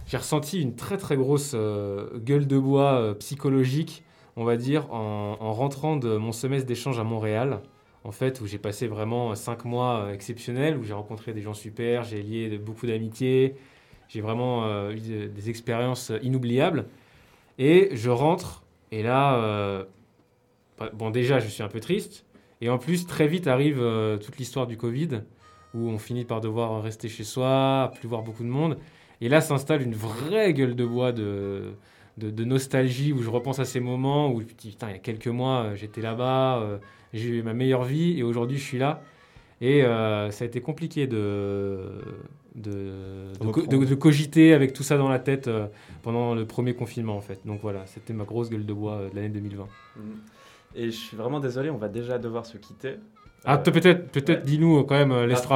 [0.07, 4.05] j'ai ressenti une très très grosse euh, gueule de bois euh, psychologique,
[4.37, 7.61] on va dire, en, en rentrant de mon semestre d'échange à Montréal.
[8.09, 11.53] En fait, où j'ai passé vraiment cinq mois euh, exceptionnels, où j'ai rencontré des gens
[11.53, 13.55] super, j'ai lié beaucoup d'amitiés,
[14.09, 16.87] j'ai vraiment euh, eu de- des expériences inoubliables.
[17.59, 19.85] Et je rentre, et là, euh,
[20.79, 22.25] bah, bon, déjà, je suis un peu triste.
[22.63, 25.21] Et en plus, très vite arrive euh, toute l'histoire du Covid,
[25.75, 28.79] où on finit par devoir rester chez soi, plus voir beaucoup de monde.
[29.21, 31.75] Et là s'installe une vraie gueule de bois de,
[32.17, 35.65] de, nostalgie, où je repense à ces moments où, putain, il y a quelques mois,
[35.65, 36.79] euh, j'étais là-bas, euh,
[37.15, 39.03] j'ai eu ma meilleure vie, et aujourd'hui, je suis là.
[39.61, 41.81] Et euh, ça a été compliqué de,
[42.55, 42.71] de,
[43.41, 45.67] de, co- de- de cogiter avec tout ça dans la tête euh,
[46.03, 47.41] pendant le premier confinement, en fait.
[47.45, 49.65] Donc voilà, c'était ma grosse gueule de bois euh, de l'année 2020.
[49.97, 50.03] Mhm.
[50.77, 52.95] Et je suis vraiment désolé, on va déjà devoir se quitter.
[53.45, 54.45] Ah, Euh, peut-être, peut-être ouais.
[54.45, 55.49] dis-nous quand même, euh, laisse Ah.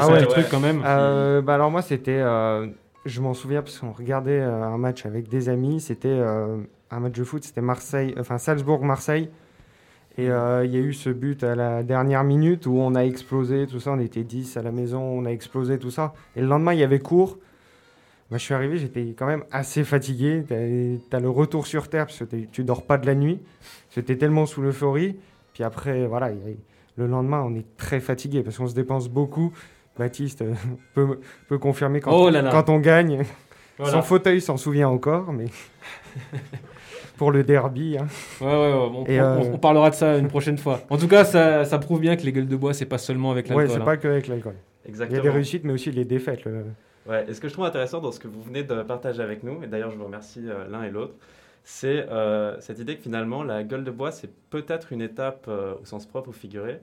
[0.00, 0.32] Ah ouais, petit ouais.
[0.42, 0.82] truc quand même.
[0.84, 2.66] Euh, bah alors moi c'était, euh,
[3.06, 6.58] je m'en souviens parce qu'on regardait euh, un match avec des amis, c'était euh,
[6.90, 9.30] un match de foot, c'était Marseille, enfin Salzbourg-Marseille,
[10.18, 13.00] et euh, il y a eu ce but à la dernière minute où on a
[13.04, 16.40] explosé, tout ça, on était 10 à la maison, on a explosé tout ça, et
[16.40, 17.38] le lendemain il y avait cours.
[18.30, 20.42] Bah, je suis arrivé, j'étais quand même assez fatigué.
[20.48, 23.40] T'as as le retour sur terre parce que tu dors pas de la nuit.
[23.94, 25.16] J'étais tellement sous l'euphorie.
[25.54, 26.30] Puis après, voilà,
[26.96, 29.52] le lendemain, on est très fatigué parce qu'on se dépense beaucoup.
[29.96, 30.54] Baptiste euh,
[30.94, 32.50] peut, peut confirmer quand, Oh là là.
[32.50, 33.22] quand on gagne.
[33.78, 33.92] Voilà.
[33.92, 35.46] Son fauteuil s'en souvient encore, mais
[37.16, 37.96] pour le derby.
[37.98, 38.06] hein.
[38.40, 40.80] Ouais, ouais, ouais, on, Et, on- euh, on parlera de ça une prochaine fois.
[40.90, 43.30] En tout cas, ça, ça prouve bien que les gueules de bois, c'est pas seulement
[43.30, 43.70] avec Ouais, l'alcool.
[43.76, 43.84] c'est hein.
[43.84, 44.54] pas que avec l'alcool.
[44.84, 45.18] Il y Exactement.
[45.20, 46.44] a des réussites, mais aussi les défaites.
[46.44, 46.64] le-
[47.08, 49.42] Ouais, et ce que je trouve intéressant dans ce que vous venez de partager avec
[49.44, 51.14] nous, et d'ailleurs je vous remercie euh, l'un et l'autre,
[51.62, 55.74] c'est euh, cette idée que finalement la gueule de bois, c'est peut-être une étape euh,
[55.80, 56.80] au sens propre ou figuré,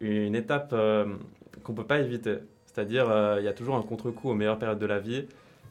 [0.00, 1.04] une étape euh,
[1.64, 2.36] qu'on ne peut pas éviter.
[2.66, 5.26] C'est-à-dire, euh, il y a toujours un contre-coup aux meilleures périodes de la vie,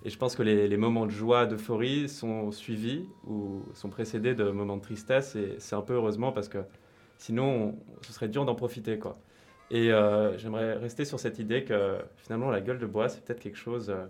[0.05, 4.35] et je pense que les, les moments de joie, d'euphorie sont suivis ou sont précédés
[4.35, 6.59] de moments de tristesse, et c'est un peu heureusement parce que
[7.17, 9.17] sinon, on- ce serait dur d'en profiter, quoi.
[9.71, 13.39] Et euh, j'aimerais rester sur cette idée que finalement la gueule de bois, c'est peut-être
[13.39, 14.05] quelque chose euh,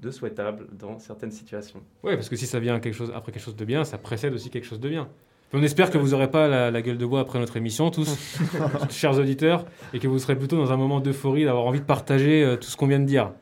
[0.00, 1.82] de souhaitable dans certaines situations.
[2.02, 4.32] Ouais, parce que si ça vient quelque chose, après quelque chose de bien, ça précède
[4.32, 5.08] aussi quelque chose de bien.
[5.52, 8.38] On espère que vous n'aurez pas la, la gueule de bois après notre émission, tous,
[8.90, 12.42] chers auditeurs, et que vous serez plutôt dans un moment d'euphorie, d'avoir envie de partager
[12.44, 13.32] euh, tout ce qu'on vient de dire.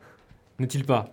[0.57, 1.05] N'est-il pas?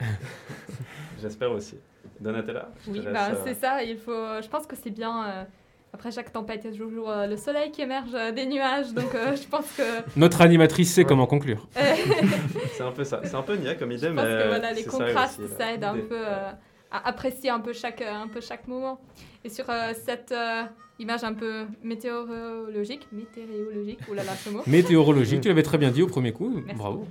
[1.20, 1.76] J'espère aussi.
[2.20, 3.82] Donatella Oui, bah, euh, c'est ça.
[3.82, 5.24] Il faut, je pense que c'est bien.
[5.26, 5.44] euh,
[5.92, 8.92] après chaque tempête, il y a toujours euh, le soleil qui émerge euh, des nuages.
[8.92, 9.82] Donc euh, je pense que,
[10.18, 11.06] Notre animatrice sait Ouais.
[11.06, 11.66] comment conclure.
[12.76, 13.20] C'est un peu ça.
[13.24, 15.54] C'est un peu niais comme idée, je mais pense que voilà, les ça contrastes, aussi,
[15.56, 16.50] ça aide un peu euh,
[16.90, 19.00] à apprécier un peu chaque, euh, un peu chaque moment.
[19.44, 20.64] Et sur euh, cette euh,
[20.98, 24.62] image un peu météorologique, météorologique, oh là là ce mot.
[24.66, 26.50] Météorologique, tu l'avais très bien dit au premier coup.
[26.66, 26.74] Merci.
[26.78, 27.06] Bravo.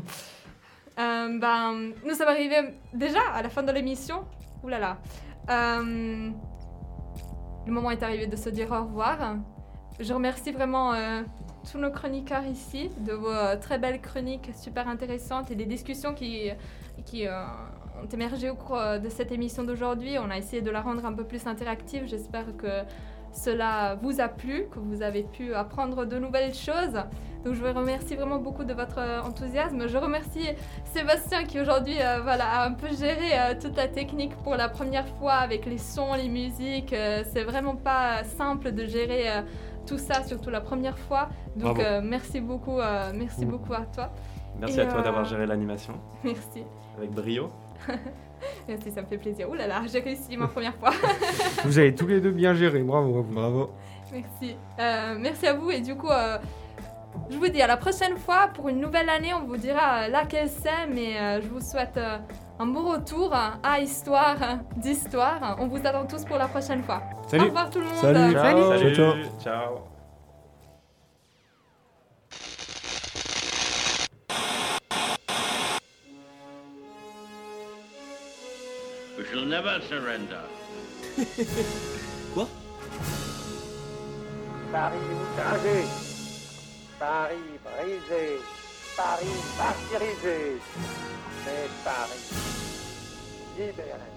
[0.98, 4.26] Euh, ben, nous sommes arrivés déjà à la fin de l'émission.
[4.64, 4.98] Ouh là là.
[5.50, 6.30] Euh,
[7.66, 9.36] le moment est arrivé de se dire au revoir.
[10.00, 11.22] Je remercie vraiment euh,
[11.70, 16.50] tous nos chroniqueurs ici de vos très belles chroniques super intéressantes et des discussions qui,
[17.98, 20.18] ont émergé au cours de cette émission d'aujourd'hui.
[20.20, 22.08] On a essayé de la rendre un peu plus interactive.
[22.08, 22.84] J'espère que
[23.36, 26.96] cela vous a plu, que vous avez pu apprendre de nouvelles choses.
[27.44, 29.88] Donc je vous remercie vraiment beaucoup de votre euh, enthousiasme.
[29.88, 30.48] Je remercie
[30.86, 34.68] Sébastien qui aujourd'hui euh, voilà, a un peu géré euh, toute la technique pour la
[34.68, 36.94] première fois avec les sons, les musiques.
[36.94, 39.26] Euh, c'est vraiment pas simple de gérer
[39.86, 41.30] tout ça, surtout la première fois.
[41.56, 42.80] Donc merci beaucoup,
[43.14, 44.12] merci beaucoup à toi.
[44.60, 46.64] Merci Et, à toi d'avoir géré l'animation Merci.
[46.98, 47.50] avec brio.
[48.68, 49.50] Merci, ça me fait plaisir.
[49.50, 50.92] Ouh là là, j'ai réussi ma première fois.
[51.66, 53.34] Vous avez tous les deux bien géré, bravo à vous.
[53.34, 53.70] Bravo.
[54.12, 54.56] Merci.
[54.80, 56.38] Euh, merci à vous et du coup, euh,
[57.30, 59.34] je vous dis à la prochaine fois pour une nouvelle année.
[59.34, 62.18] On vous dira euh, laquelle c'est, mais euh, je vous souhaite euh,
[62.60, 64.38] un beau retour à Histoire
[64.78, 65.58] d'Histoire.
[65.60, 67.02] On vous attend tous pour la prochaine fois.
[67.26, 67.44] Au Salut.
[67.46, 67.96] revoir tout le monde.
[67.96, 68.34] Salut.
[68.34, 68.78] Ciao.
[68.78, 69.14] Salut, ciao.
[69.44, 69.95] ciao.
[79.36, 80.42] We shall never surrender.
[84.72, 85.84] Paris outragé,
[86.98, 88.40] Paris brisé,
[88.96, 90.62] Paris martyrisé,
[91.46, 92.26] mais Paris.
[93.58, 94.15] Libéré.